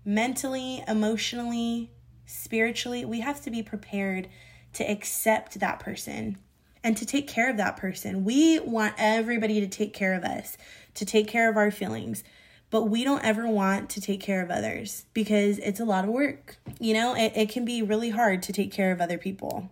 mentally 0.04 0.82
emotionally 0.88 1.92
spiritually. 2.26 3.04
We 3.04 3.20
have 3.20 3.40
to 3.42 3.50
be 3.50 3.62
prepared 3.62 4.28
to 4.74 4.84
accept 4.84 5.60
that 5.60 5.80
person 5.80 6.38
and 6.82 6.96
to 6.96 7.06
take 7.06 7.28
care 7.28 7.50
of 7.50 7.56
that 7.58 7.76
person. 7.76 8.24
We 8.24 8.58
want 8.60 8.94
everybody 8.98 9.60
to 9.60 9.66
take 9.66 9.92
care 9.92 10.14
of 10.14 10.24
us, 10.24 10.56
to 10.94 11.04
take 11.04 11.28
care 11.28 11.50
of 11.50 11.56
our 11.56 11.70
feelings, 11.70 12.24
but 12.70 12.84
we 12.84 13.04
don't 13.04 13.24
ever 13.24 13.48
want 13.48 13.90
to 13.90 14.00
take 14.00 14.20
care 14.20 14.42
of 14.42 14.50
others 14.50 15.04
because 15.12 15.58
it's 15.58 15.80
a 15.80 15.84
lot 15.84 16.04
of 16.04 16.10
work. 16.10 16.56
You 16.78 16.94
know, 16.94 17.14
it, 17.14 17.32
it 17.34 17.48
can 17.50 17.64
be 17.64 17.82
really 17.82 18.10
hard 18.10 18.42
to 18.44 18.52
take 18.52 18.72
care 18.72 18.92
of 18.92 19.00
other 19.00 19.18
people. 19.18 19.70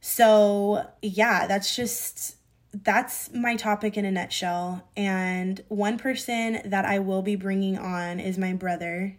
So, 0.00 0.86
yeah, 1.02 1.46
that's 1.46 1.74
just 1.74 2.36
that's 2.84 3.32
my 3.32 3.56
topic 3.56 3.96
in 3.96 4.04
a 4.04 4.10
nutshell. 4.10 4.86
And 4.96 5.62
one 5.68 5.98
person 5.98 6.60
that 6.64 6.84
I 6.84 6.98
will 6.98 7.22
be 7.22 7.36
bringing 7.36 7.78
on 7.78 8.20
is 8.20 8.36
my 8.36 8.52
brother 8.52 9.16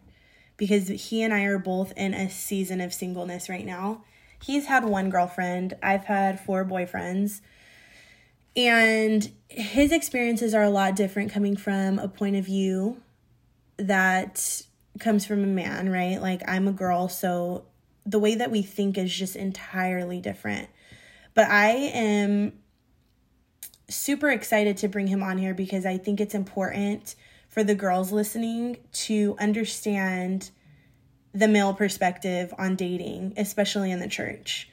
because 0.57 0.87
he 0.87 1.23
and 1.23 1.33
I 1.33 1.43
are 1.43 1.57
both 1.57 1.93
in 1.95 2.13
a 2.13 2.29
season 2.29 2.81
of 2.81 2.93
singleness 2.93 3.49
right 3.49 3.65
now 3.65 4.03
he's 4.43 4.65
had 4.67 4.85
one 4.85 5.09
girlfriend, 5.09 5.75
I've 5.81 6.05
had 6.05 6.39
four 6.39 6.65
boyfriends. 6.65 7.41
And 8.55 9.31
his 9.49 9.91
experiences 9.91 10.53
are 10.53 10.63
a 10.63 10.69
lot 10.69 10.95
different 10.95 11.31
coming 11.31 11.55
from 11.55 11.99
a 11.99 12.07
point 12.07 12.35
of 12.35 12.45
view 12.45 13.01
that 13.77 14.63
comes 14.99 15.25
from 15.25 15.43
a 15.43 15.47
man, 15.47 15.89
right? 15.89 16.19
Like 16.19 16.41
I'm 16.47 16.67
a 16.67 16.71
girl, 16.71 17.07
so 17.07 17.65
the 18.05 18.19
way 18.19 18.35
that 18.35 18.49
we 18.49 18.61
think 18.63 18.97
is 18.97 19.13
just 19.13 19.35
entirely 19.35 20.19
different. 20.21 20.69
But 21.33 21.49
I 21.49 21.69
am 21.69 22.53
super 23.89 24.31
excited 24.31 24.77
to 24.77 24.87
bring 24.87 25.07
him 25.07 25.21
on 25.21 25.37
here 25.37 25.53
because 25.53 25.85
I 25.85 25.97
think 25.97 26.19
it's 26.19 26.33
important 26.33 27.15
for 27.47 27.63
the 27.63 27.75
girls 27.75 28.11
listening 28.11 28.77
to 28.91 29.35
understand 29.39 30.51
the 31.33 31.47
male 31.47 31.73
perspective 31.73 32.53
on 32.57 32.75
dating, 32.75 33.33
especially 33.37 33.91
in 33.91 33.99
the 33.99 34.07
church. 34.07 34.69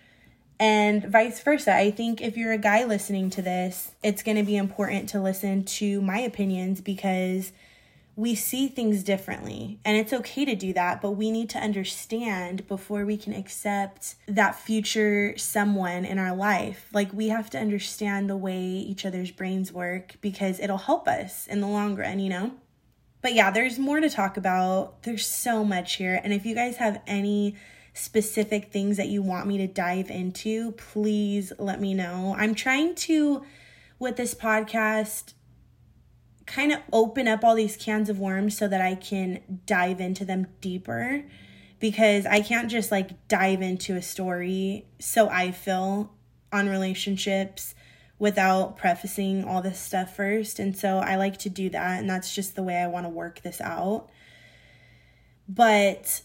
And 0.59 1.05
vice 1.05 1.43
versa. 1.43 1.75
I 1.75 1.91
think 1.91 2.21
if 2.21 2.37
you're 2.37 2.53
a 2.53 2.59
guy 2.59 2.85
listening 2.85 3.29
to 3.31 3.43
this, 3.43 3.93
it's 4.03 4.23
going 4.23 4.37
to 4.37 4.45
be 4.45 4.57
important 4.57 5.09
to 5.11 5.21
listen 5.21 5.65
to 5.65 6.01
my 6.01 6.19
opinions 6.19 6.81
because 6.81 7.53
we 8.17 8.35
see 8.35 8.69
things 8.69 9.03
differently. 9.03 9.81
And 9.85 9.97
it's 9.97 10.13
okay 10.13 10.45
to 10.45 10.55
do 10.55 10.73
that, 10.75 11.03
but 11.03 11.13
we 11.13 11.31
need 11.31 11.51
to 11.51 11.59
understand 11.59 12.67
before 12.69 13.05
we 13.05 13.17
can 13.17 13.35
accept 13.35 14.15
that 14.29 14.55
future 14.55 15.35
someone 15.37 16.05
in 16.05 16.19
our 16.19 16.35
life. 16.35 16.89
Like, 16.93 17.13
we 17.13 17.29
have 17.29 17.51
to 17.51 17.59
understand 17.59 18.31
the 18.31 18.37
way 18.37 18.61
each 18.61 19.05
other's 19.05 19.33
brains 19.33 19.73
work 19.73 20.15
because 20.21 20.61
it'll 20.61 20.79
help 20.79 21.09
us 21.09 21.49
in 21.49 21.61
the 21.61 21.67
long 21.67 21.97
run, 21.97 22.21
you 22.21 22.29
know? 22.29 22.53
But 23.25 23.33
yeah, 23.33 23.51
there's 23.51 23.79
more 23.79 24.01
to 24.01 24.11
talk 24.11 24.37
about. 24.37 25.03
There's 25.05 25.27
so 25.27 25.65
much 25.65 25.95
here. 25.95 26.21
And 26.23 26.31
if 26.31 26.45
you 26.45 26.55
guys 26.55 26.77
have 26.77 27.01
any 27.07 27.57
specific 27.95 28.71
things 28.71 28.99
that 28.99 29.09
you 29.09 29.23
want 29.23 29.47
me 29.47 29.57
to 29.57 29.67
dive 29.67 30.11
into, 30.11 30.73
please 30.73 31.51
let 31.59 31.81
me 31.81 31.95
know. 31.95 32.37
I'm 32.37 32.55
trying 32.55 32.95
to, 32.97 33.43
with 33.99 34.17
this 34.17 34.35
podcast, 34.35 35.33
kind 36.45 36.71
of 36.71 36.81
open 36.93 37.27
up 37.27 37.43
all 37.43 37.55
these 37.55 37.79
cans 37.79 38.11
of 38.11 38.19
worms 38.19 38.59
so 38.59 38.69
that 38.69 38.83
I 38.83 38.95
can 38.95 39.41
dive 39.65 40.03
into 40.03 40.27
them 40.27 40.49
deeper 40.61 41.25
because 41.81 42.27
I 42.27 42.43
can't 42.43 42.71
just 42.71 42.93
like 42.93 43.27
dive 43.27 43.63
into 43.63 43.97
a 43.97 44.03
story 44.03 44.85
so 44.99 45.31
I 45.31 45.51
feel 45.51 46.13
on 46.53 46.69
relationships 46.69 47.75
without 48.25 48.79
prefacing 48.79 49.45
all 49.45 49.61
this 49.61 49.79
stuff 49.79 50.17
first. 50.17 50.59
And 50.59 50.75
so 50.75 50.97
I 50.97 51.17
like 51.17 51.37
to 51.41 51.51
do 51.51 51.69
that. 51.69 52.01
And 52.01 52.09
that's 52.09 52.35
just 52.35 52.57
the 52.57 52.63
way 52.63 52.79
I 52.79 52.87
want 52.87 53.05
to 53.05 53.11
work 53.11 53.43
this 53.43 53.61
out. 53.61 54.09
But 55.47 56.23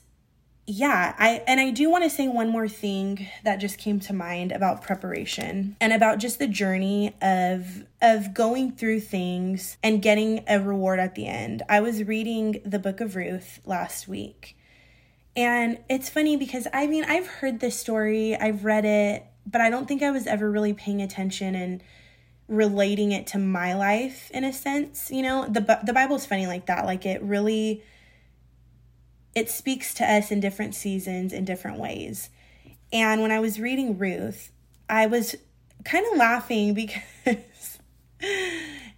yeah, 0.65 1.13
I 1.19 1.43
and 1.45 1.59
I 1.59 1.71
do 1.71 1.89
want 1.89 2.05
to 2.05 2.09
say 2.09 2.29
one 2.29 2.51
more 2.51 2.69
thing 2.69 3.27
that 3.43 3.57
just 3.57 3.77
came 3.77 3.99
to 3.99 4.13
mind 4.13 4.53
about 4.53 4.81
preparation 4.81 5.75
and 5.81 5.91
about 5.91 6.19
just 6.19 6.39
the 6.39 6.47
journey 6.47 7.17
of 7.21 7.83
of 8.01 8.33
going 8.33 8.71
through 8.71 9.01
things 9.01 9.75
and 9.83 10.01
getting 10.01 10.45
a 10.47 10.57
reward 10.57 10.99
at 10.99 11.15
the 11.15 11.27
end. 11.27 11.63
I 11.67 11.81
was 11.81 12.05
reading 12.05 12.61
the 12.63 12.79
book 12.79 13.01
of 13.01 13.17
Ruth 13.17 13.59
last 13.65 14.07
week. 14.07 14.55
And 15.35 15.79
it's 15.89 16.07
funny 16.07 16.37
because 16.37 16.65
I 16.71 16.87
mean, 16.87 17.03
I've 17.03 17.27
heard 17.27 17.59
this 17.59 17.77
story, 17.77 18.37
I've 18.37 18.63
read 18.63 18.85
it, 18.85 19.25
but 19.45 19.61
I 19.61 19.69
don't 19.69 19.87
think 19.87 20.01
I 20.01 20.11
was 20.11 20.27
ever 20.27 20.49
really 20.49 20.73
paying 20.73 21.01
attention 21.01 21.55
and 21.55 21.83
relating 22.47 23.11
it 23.11 23.27
to 23.27 23.37
my 23.37 23.73
life 23.73 24.31
in 24.31 24.43
a 24.43 24.51
sense. 24.51 25.11
You 25.11 25.21
know, 25.21 25.45
the 25.47 25.79
the 25.83 25.93
Bible's 25.93 26.25
funny 26.25 26.47
like 26.47 26.65
that. 26.65 26.85
Like 26.85 27.05
it 27.05 27.21
really 27.21 27.83
it 29.35 29.49
speaks 29.49 29.93
to 29.95 30.03
us 30.03 30.31
in 30.31 30.39
different 30.39 30.75
seasons 30.75 31.31
in 31.31 31.45
different 31.45 31.79
ways. 31.79 32.29
And 32.91 33.21
when 33.21 33.31
I 33.31 33.39
was 33.39 33.59
reading 33.59 33.97
Ruth, 33.97 34.51
I 34.89 35.05
was 35.05 35.35
kind 35.85 36.05
of 36.11 36.17
laughing 36.17 36.73
because 36.75 37.79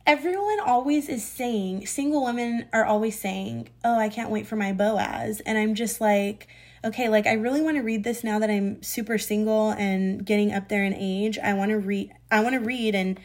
everyone 0.05 0.59
always 0.65 1.09
is 1.09 1.23
saying, 1.25 1.85
single 1.85 2.23
women 2.23 2.67
are 2.73 2.85
always 2.85 3.19
saying, 3.19 3.69
"Oh, 3.83 3.99
I 3.99 4.09
can't 4.09 4.29
wait 4.29 4.47
for 4.47 4.55
my 4.55 4.71
Boaz." 4.71 5.41
And 5.41 5.57
I'm 5.57 5.75
just 5.75 6.01
like, 6.01 6.47
okay, 6.83 7.09
like 7.09 7.27
I 7.27 7.33
really 7.33 7.61
want 7.61 7.77
to 7.77 7.83
read 7.83 8.03
this 8.03 8.23
now 8.23 8.39
that 8.39 8.49
I'm 8.49 8.81
super 8.83 9.17
single 9.17 9.71
and 9.71 10.25
getting 10.25 10.51
up 10.51 10.69
there 10.69 10.83
in 10.83 10.93
age. 10.93 11.37
I 11.39 11.53
want 11.53 11.71
to 11.71 11.77
read 11.77 12.11
I 12.29 12.41
want 12.41 12.53
to 12.53 12.59
read 12.59 12.95
and 12.95 13.19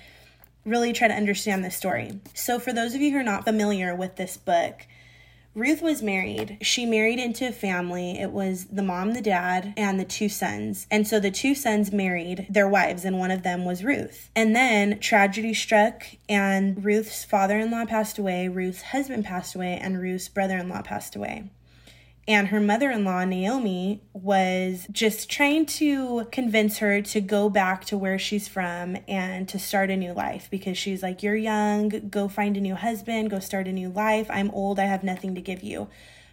really 0.64 0.92
try 0.92 1.08
to 1.08 1.14
understand 1.14 1.64
this 1.64 1.76
story. 1.76 2.20
So 2.34 2.58
for 2.58 2.72
those 2.72 2.94
of 2.94 3.00
you 3.00 3.12
who 3.12 3.18
are 3.18 3.22
not 3.22 3.44
familiar 3.44 3.94
with 3.94 4.16
this 4.16 4.36
book, 4.36 4.86
Ruth 5.54 5.80
was 5.80 6.02
married. 6.02 6.58
She 6.60 6.84
married 6.84 7.18
into 7.18 7.48
a 7.48 7.52
family. 7.52 8.20
It 8.20 8.30
was 8.30 8.66
the 8.66 8.82
mom, 8.82 9.14
the 9.14 9.22
dad, 9.22 9.72
and 9.78 9.98
the 9.98 10.04
two 10.04 10.28
sons. 10.28 10.86
And 10.90 11.08
so 11.08 11.18
the 11.18 11.30
two 11.30 11.54
sons 11.54 11.90
married 11.90 12.46
their 12.50 12.68
wives, 12.68 13.06
and 13.06 13.18
one 13.18 13.30
of 13.30 13.42
them 13.42 13.64
was 13.64 13.82
Ruth. 13.82 14.28
And 14.36 14.54
then 14.54 14.98
tragedy 14.98 15.54
struck, 15.54 16.04
and 16.28 16.84
Ruth's 16.84 17.24
father 17.24 17.58
in 17.58 17.70
law 17.70 17.86
passed 17.86 18.18
away, 18.18 18.48
Ruth's 18.48 18.82
husband 18.82 19.24
passed 19.24 19.54
away, 19.54 19.78
and 19.80 19.98
Ruth's 19.98 20.28
brother 20.28 20.58
in 20.58 20.68
law 20.68 20.82
passed 20.82 21.16
away. 21.16 21.48
And 22.28 22.48
her 22.48 22.60
mother 22.60 22.90
in 22.90 23.04
law, 23.04 23.24
Naomi, 23.24 24.02
was 24.12 24.88
just 24.90 25.30
trying 25.30 25.64
to 25.66 26.26
convince 26.32 26.78
her 26.78 27.00
to 27.00 27.20
go 27.20 27.48
back 27.48 27.84
to 27.84 27.96
where 27.96 28.18
she's 28.18 28.48
from 28.48 28.96
and 29.06 29.48
to 29.48 29.60
start 29.60 29.90
a 29.90 29.96
new 29.96 30.12
life 30.12 30.48
because 30.50 30.76
she's 30.76 31.04
like, 31.04 31.22
You're 31.22 31.36
young, 31.36 31.88
go 32.10 32.26
find 32.26 32.56
a 32.56 32.60
new 32.60 32.74
husband, 32.74 33.30
go 33.30 33.38
start 33.38 33.68
a 33.68 33.72
new 33.72 33.90
life. 33.90 34.26
I'm 34.28 34.50
old, 34.50 34.80
I 34.80 34.86
have 34.86 35.04
nothing 35.04 35.36
to 35.36 35.40
give 35.40 35.62
you. 35.62 35.88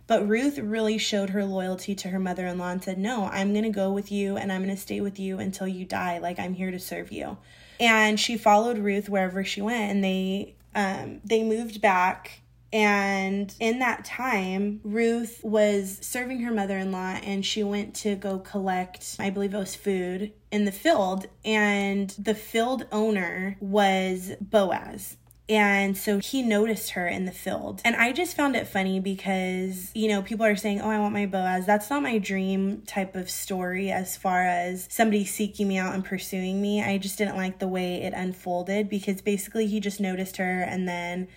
But 0.08 0.28
Ruth 0.28 0.58
really 0.58 0.98
showed 0.98 1.30
her 1.30 1.46
loyalty 1.46 1.96
to 1.96 2.10
her 2.10 2.20
mother 2.20 2.46
in 2.48 2.58
law 2.58 2.72
and 2.72 2.84
said, 2.84 2.98
No, 2.98 3.26
I'm 3.26 3.54
going 3.54 3.64
to 3.64 3.70
go 3.70 3.92
with 3.92 4.12
you 4.12 4.36
and 4.36 4.52
I'm 4.52 4.64
going 4.64 4.76
to 4.76 4.82
stay 4.82 5.00
with 5.00 5.20
you 5.20 5.40
until 5.40 5.68
you 5.68 5.86
die. 5.86 6.18
Like, 6.18 6.40
I'm 6.40 6.56
here 6.56 6.72
to 6.72 6.80
serve 6.80 7.12
you. 7.12 7.38
And 7.80 8.20
she 8.20 8.36
followed 8.38 8.80
Ruth 8.80 9.10
wherever 9.10 9.44
she 9.44 9.62
went 9.62 9.92
and 9.92 10.04
they 10.04 10.56
um, 10.76 11.22
they 11.24 11.44
moved 11.44 11.82
back 11.82 12.42
and 12.74 13.54
in 13.60 13.78
that 13.80 14.04
time, 14.04 14.82
Ruth 14.84 15.42
was 15.44 16.00
serving 16.02 16.40
her 16.42 16.52
mother 16.52 16.80
in 16.80 16.92
law 16.92 17.20
and 17.24 17.46
she 17.46 17.62
went 17.64 17.94
to 17.98 18.16
go 18.16 18.40
collect, 18.40 19.16
I 19.20 19.30
believe 19.30 19.54
it 19.54 19.60
was 19.60 19.76
food, 19.76 20.34
in 20.52 20.66
the 20.66 20.72
field. 20.72 21.28
And 21.46 22.10
the 22.18 22.34
field 22.34 22.88
owner 22.92 23.58
was 23.60 24.32
Boaz. 24.42 25.18
And 25.48 25.96
so 25.96 26.18
he 26.18 26.42
noticed 26.42 26.92
her 26.92 27.08
in 27.08 27.26
the 27.26 27.32
field. 27.32 27.82
And 27.86 27.96
I 27.96 28.12
just 28.12 28.36
found 28.36 28.56
it 28.56 28.68
funny 28.68 29.00
because, 29.00 29.92
you 29.94 30.08
know, 30.08 30.24
people 30.24 30.46
are 30.46 30.56
saying, 30.56 30.82
oh, 30.82 30.90
I 30.90 31.00
want 31.00 31.14
my 31.14 31.28
Boaz. 31.28 31.68
That's 31.68 31.92
not 31.92 32.02
my 32.02 32.18
dream 32.18 32.82
type 32.88 33.16
of 33.16 33.30
story 33.30 33.92
as 33.92 34.18
far 34.18 34.48
as 34.48 34.88
somebody 34.90 35.26
seeking 35.26 35.68
me 35.68 35.78
out 35.78 35.94
and 35.94 36.04
pursuing 36.04 36.60
me. 36.60 36.82
I 36.82 36.98
just 36.98 37.20
didn't 37.20 37.36
like 37.38 37.60
the 37.60 37.68
way 37.68 38.02
it 38.02 38.14
unfolded 38.14 38.90
because 38.90 39.22
basically 39.22 39.68
he 39.68 39.80
just 39.80 40.00
noticed 40.00 40.38
her 40.38 40.62
and 40.62 40.88
then 40.88 41.28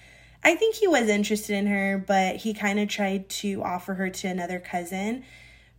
I 0.47 0.55
think 0.55 0.77
he 0.77 0.87
was 0.87 1.09
interested 1.09 1.57
in 1.57 1.67
her, 1.67 1.99
but 1.99 2.37
he 2.37 2.55
kind 2.55 2.79
of 2.79 2.89
tried 2.89 3.29
to 3.31 3.65
offer 3.65 3.95
her 3.95 4.11
to 4.11 4.29
another 4.29 4.61
cousin 4.61 5.25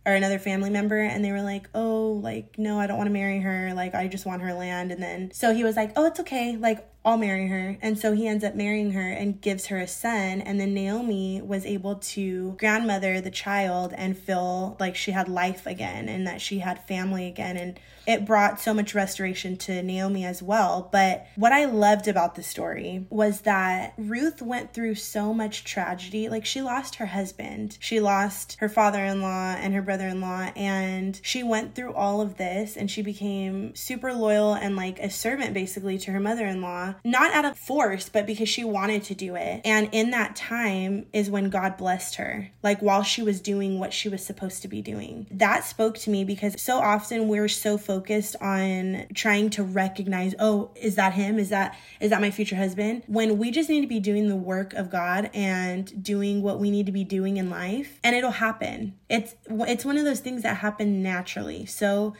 or 0.04 0.12
another 0.12 0.38
family 0.38 0.68
member 0.68 1.00
and 1.00 1.24
they 1.24 1.32
were 1.32 1.40
like, 1.40 1.70
"Oh, 1.74 2.20
like 2.22 2.58
no, 2.58 2.78
I 2.78 2.86
don't 2.86 2.98
want 2.98 3.08
to 3.08 3.12
marry 3.12 3.40
her. 3.40 3.72
Like 3.72 3.94
I 3.94 4.08
just 4.08 4.26
want 4.26 4.42
her 4.42 4.52
land." 4.52 4.92
And 4.92 5.02
then 5.02 5.30
so 5.32 5.54
he 5.54 5.64
was 5.64 5.74
like, 5.74 5.92
"Oh, 5.96 6.04
it's 6.04 6.20
okay. 6.20 6.58
Like 6.58 6.86
I'll 7.02 7.16
marry 7.16 7.46
her." 7.48 7.78
And 7.80 7.98
so 7.98 8.12
he 8.12 8.28
ends 8.28 8.44
up 8.44 8.54
marrying 8.54 8.92
her 8.92 9.10
and 9.10 9.40
gives 9.40 9.68
her 9.68 9.78
a 9.78 9.88
son, 9.88 10.42
and 10.42 10.60
then 10.60 10.74
Naomi 10.74 11.40
was 11.40 11.64
able 11.64 11.94
to 11.96 12.54
grandmother 12.58 13.22
the 13.22 13.30
child 13.30 13.94
and 13.96 14.18
feel 14.18 14.76
like 14.78 14.96
she 14.96 15.12
had 15.12 15.30
life 15.30 15.66
again 15.66 16.10
and 16.10 16.26
that 16.26 16.42
she 16.42 16.58
had 16.58 16.86
family 16.86 17.26
again 17.26 17.56
and 17.56 17.80
it 18.08 18.24
brought 18.24 18.58
so 18.58 18.72
much 18.72 18.94
restoration 18.94 19.54
to 19.58 19.82
Naomi 19.82 20.24
as 20.24 20.42
well. 20.42 20.88
But 20.90 21.26
what 21.36 21.52
I 21.52 21.66
loved 21.66 22.08
about 22.08 22.36
the 22.36 22.42
story 22.42 23.06
was 23.10 23.42
that 23.42 23.92
Ruth 23.98 24.40
went 24.40 24.72
through 24.72 24.94
so 24.94 25.34
much 25.34 25.62
tragedy. 25.62 26.30
Like 26.30 26.46
she 26.46 26.62
lost 26.62 26.94
her 26.94 27.06
husband, 27.06 27.76
she 27.80 28.00
lost 28.00 28.56
her 28.60 28.68
father 28.70 29.04
in 29.04 29.20
law 29.20 29.54
and 29.58 29.74
her 29.74 29.82
brother 29.82 30.08
in 30.08 30.22
law, 30.22 30.50
and 30.56 31.20
she 31.22 31.42
went 31.42 31.74
through 31.74 31.92
all 31.92 32.22
of 32.22 32.38
this 32.38 32.78
and 32.78 32.90
she 32.90 33.02
became 33.02 33.74
super 33.74 34.14
loyal 34.14 34.54
and 34.54 34.74
like 34.74 34.98
a 35.00 35.10
servant 35.10 35.52
basically 35.52 35.98
to 35.98 36.10
her 36.10 36.20
mother 36.20 36.46
in 36.46 36.62
law, 36.62 36.94
not 37.04 37.34
out 37.34 37.44
of 37.44 37.58
force, 37.58 38.08
but 38.08 38.26
because 38.26 38.48
she 38.48 38.64
wanted 38.64 39.02
to 39.02 39.14
do 39.14 39.36
it. 39.36 39.60
And 39.66 39.90
in 39.92 40.12
that 40.12 40.34
time 40.34 41.04
is 41.12 41.28
when 41.28 41.50
God 41.50 41.76
blessed 41.76 42.14
her, 42.14 42.50
like 42.62 42.80
while 42.80 43.02
she 43.02 43.20
was 43.20 43.42
doing 43.42 43.78
what 43.78 43.92
she 43.92 44.08
was 44.08 44.24
supposed 44.24 44.62
to 44.62 44.68
be 44.68 44.80
doing. 44.80 45.26
That 45.30 45.64
spoke 45.64 45.98
to 45.98 46.10
me 46.10 46.24
because 46.24 46.58
so 46.58 46.78
often 46.78 47.28
we're 47.28 47.48
so 47.48 47.76
focused 47.76 47.97
focused 47.98 48.36
on 48.40 49.06
trying 49.12 49.50
to 49.50 49.64
recognize, 49.64 50.32
oh, 50.38 50.70
is 50.76 50.94
that 50.94 51.14
him? 51.14 51.36
Is 51.38 51.48
that 51.48 51.76
is 52.00 52.10
that 52.10 52.20
my 52.20 52.30
future 52.30 52.54
husband? 52.54 53.02
When 53.08 53.38
we 53.38 53.50
just 53.50 53.68
need 53.68 53.80
to 53.80 53.88
be 53.88 53.98
doing 53.98 54.28
the 54.28 54.36
work 54.36 54.72
of 54.74 54.88
God 54.88 55.30
and 55.34 56.02
doing 56.02 56.42
what 56.42 56.60
we 56.60 56.70
need 56.70 56.86
to 56.86 56.92
be 56.92 57.02
doing 57.02 57.38
in 57.38 57.50
life, 57.50 57.98
and 58.04 58.14
it'll 58.14 58.30
happen. 58.30 58.94
It's 59.08 59.34
it's 59.50 59.84
one 59.84 59.98
of 59.98 60.04
those 60.04 60.20
things 60.20 60.42
that 60.42 60.58
happen 60.58 61.02
naturally. 61.02 61.66
So 61.66 62.14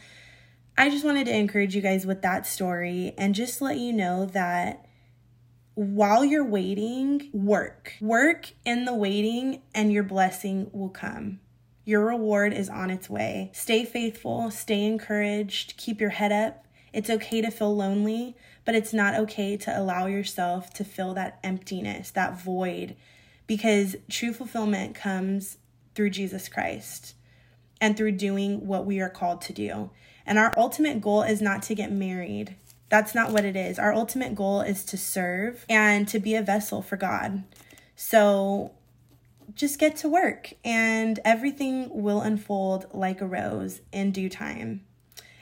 I 0.77 0.91
just 0.91 1.05
wanted 1.05 1.27
to 1.27 1.37
encourage 1.37 1.77
you 1.77 1.83
guys 1.83 2.05
with 2.05 2.23
that 2.23 2.45
story 2.45 3.15
and 3.17 3.35
just 3.35 3.63
let 3.63 3.79
you 3.79 3.93
know 3.93 4.27
that 4.27 4.85
while 5.75 6.25
you're 6.25 6.45
waiting, 6.45 7.31
work. 7.33 7.95
Work 8.01 8.51
in 8.65 8.85
the 8.85 8.95
waiting, 8.95 9.63
and 9.73 9.93
your 9.93 10.03
blessing 10.03 10.71
will 10.73 10.89
come. 10.89 11.39
Your 11.89 12.05
reward 12.05 12.53
is 12.53 12.69
on 12.69 12.91
its 12.91 13.09
way. 13.09 13.51
Stay 13.55 13.83
faithful, 13.83 14.51
stay 14.51 14.85
encouraged, 14.85 15.79
keep 15.79 16.03
your 16.03 16.11
head 16.11 16.31
up. 16.31 16.67
It's 16.93 17.09
okay 17.09 17.41
to 17.41 17.51
feel 17.51 17.75
lonely, 17.75 18.37
but 18.67 18.75
it's 18.75 18.93
not 18.93 19.15
okay 19.15 19.57
to 19.57 19.75
allow 19.75 20.05
yourself 20.05 20.71
to 20.75 20.85
fill 20.85 21.15
that 21.15 21.39
emptiness, 21.43 22.11
that 22.11 22.39
void, 22.39 22.95
because 23.47 23.97
true 24.11 24.35
fulfillment 24.35 24.97
comes 24.97 25.57
through 25.95 26.11
Jesus 26.11 26.47
Christ 26.47 27.15
and 27.81 27.97
through 27.97 28.13
doing 28.13 28.67
what 28.67 28.85
we 28.85 29.01
are 29.01 29.09
called 29.09 29.41
to 29.41 29.55
do. 29.55 29.89
And 30.27 30.39
our 30.39 30.53
ultimate 30.59 31.01
goal 31.01 31.23
is 31.23 31.41
not 31.41 31.63
to 31.63 31.75
get 31.75 31.91
married. 31.91 32.55
That's 32.91 33.15
not 33.15 33.33
what 33.33 33.47
it 33.47 33.57
is. 33.57 33.79
Our 33.79 33.95
ultimate 33.95 34.35
goal 34.35 34.61
is 34.61 34.85
to 34.85 34.99
serve 34.99 35.65
and 35.71 36.07
to 36.09 36.19
be 36.19 36.35
a 36.35 36.43
vessel 36.43 36.83
for 36.83 36.99
God. 36.99 37.45
So 37.97 38.73
just 39.59 39.81
get 39.81 39.97
to 39.97 40.09
work 40.09 40.55
and 40.65 41.19
everything 41.25 41.89
will 41.91 42.21
unfold 42.21 42.87
like 42.93 43.21
a 43.21 43.27
rose 43.27 43.81
in 43.93 44.13
due 44.13 44.31
time. 44.31 44.83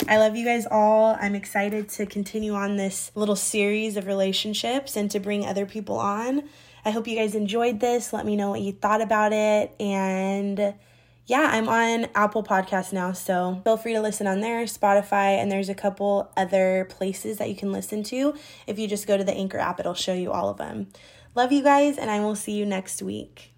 I 0.09 0.17
love 0.17 0.35
you 0.37 0.45
guys 0.45 0.67
all. 0.71 1.17
I'm 1.21 1.35
excited 1.35 1.91
to 1.91 2.07
continue 2.07 2.55
on 2.55 2.77
this 2.77 3.13
little 3.15 3.37
series 3.37 3.97
of 3.97 4.07
relationships 4.07 4.97
and 4.97 5.11
to 5.11 5.21
bring 5.21 5.45
other 5.45 5.67
people 5.67 5.99
on. 5.99 6.45
I 6.85 6.91
hope 6.91 7.07
you 7.07 7.17
guys 7.17 7.35
enjoyed 7.35 7.81
this. 7.81 8.13
Let 8.13 8.25
me 8.25 8.37
know 8.37 8.51
what 8.51 8.63
you 8.63 8.73
thought 8.73 9.03
about 9.03 9.33
it. 9.35 9.75
And 9.79 10.75
yeah, 11.27 11.51
I'm 11.53 11.69
on 11.69 12.07
Apple 12.15 12.43
Podcasts 12.43 12.93
now, 12.93 13.13
so 13.13 13.61
feel 13.65 13.77
free 13.77 13.95
to 13.95 14.01
listen 14.01 14.27
on 14.27 14.41
there, 14.41 14.65
Spotify, 14.65 15.41
and 15.41 15.51
there's 15.51 15.69
a 15.69 15.75
couple 15.75 16.31
other 16.37 16.87
places 16.89 17.39
that 17.39 17.49
you 17.49 17.57
can 17.57 17.73
listen 17.73 18.03
to. 18.05 18.35
If 18.67 18.79
you 18.79 18.87
just 18.87 19.07
go 19.07 19.17
to 19.17 19.25
the 19.25 19.35
Anchor 19.35 19.59
app, 19.59 19.81
it'll 19.81 19.95
show 19.95 20.15
you 20.15 20.31
all 20.31 20.49
of 20.49 20.57
them. 20.57 20.87
Love 21.35 21.53
you 21.53 21.63
guys, 21.63 21.99
and 21.99 22.11
I 22.11 22.21
will 22.21 22.37
see 22.37 22.53
you 22.53 22.65
next 22.65 23.03
week. 23.03 23.56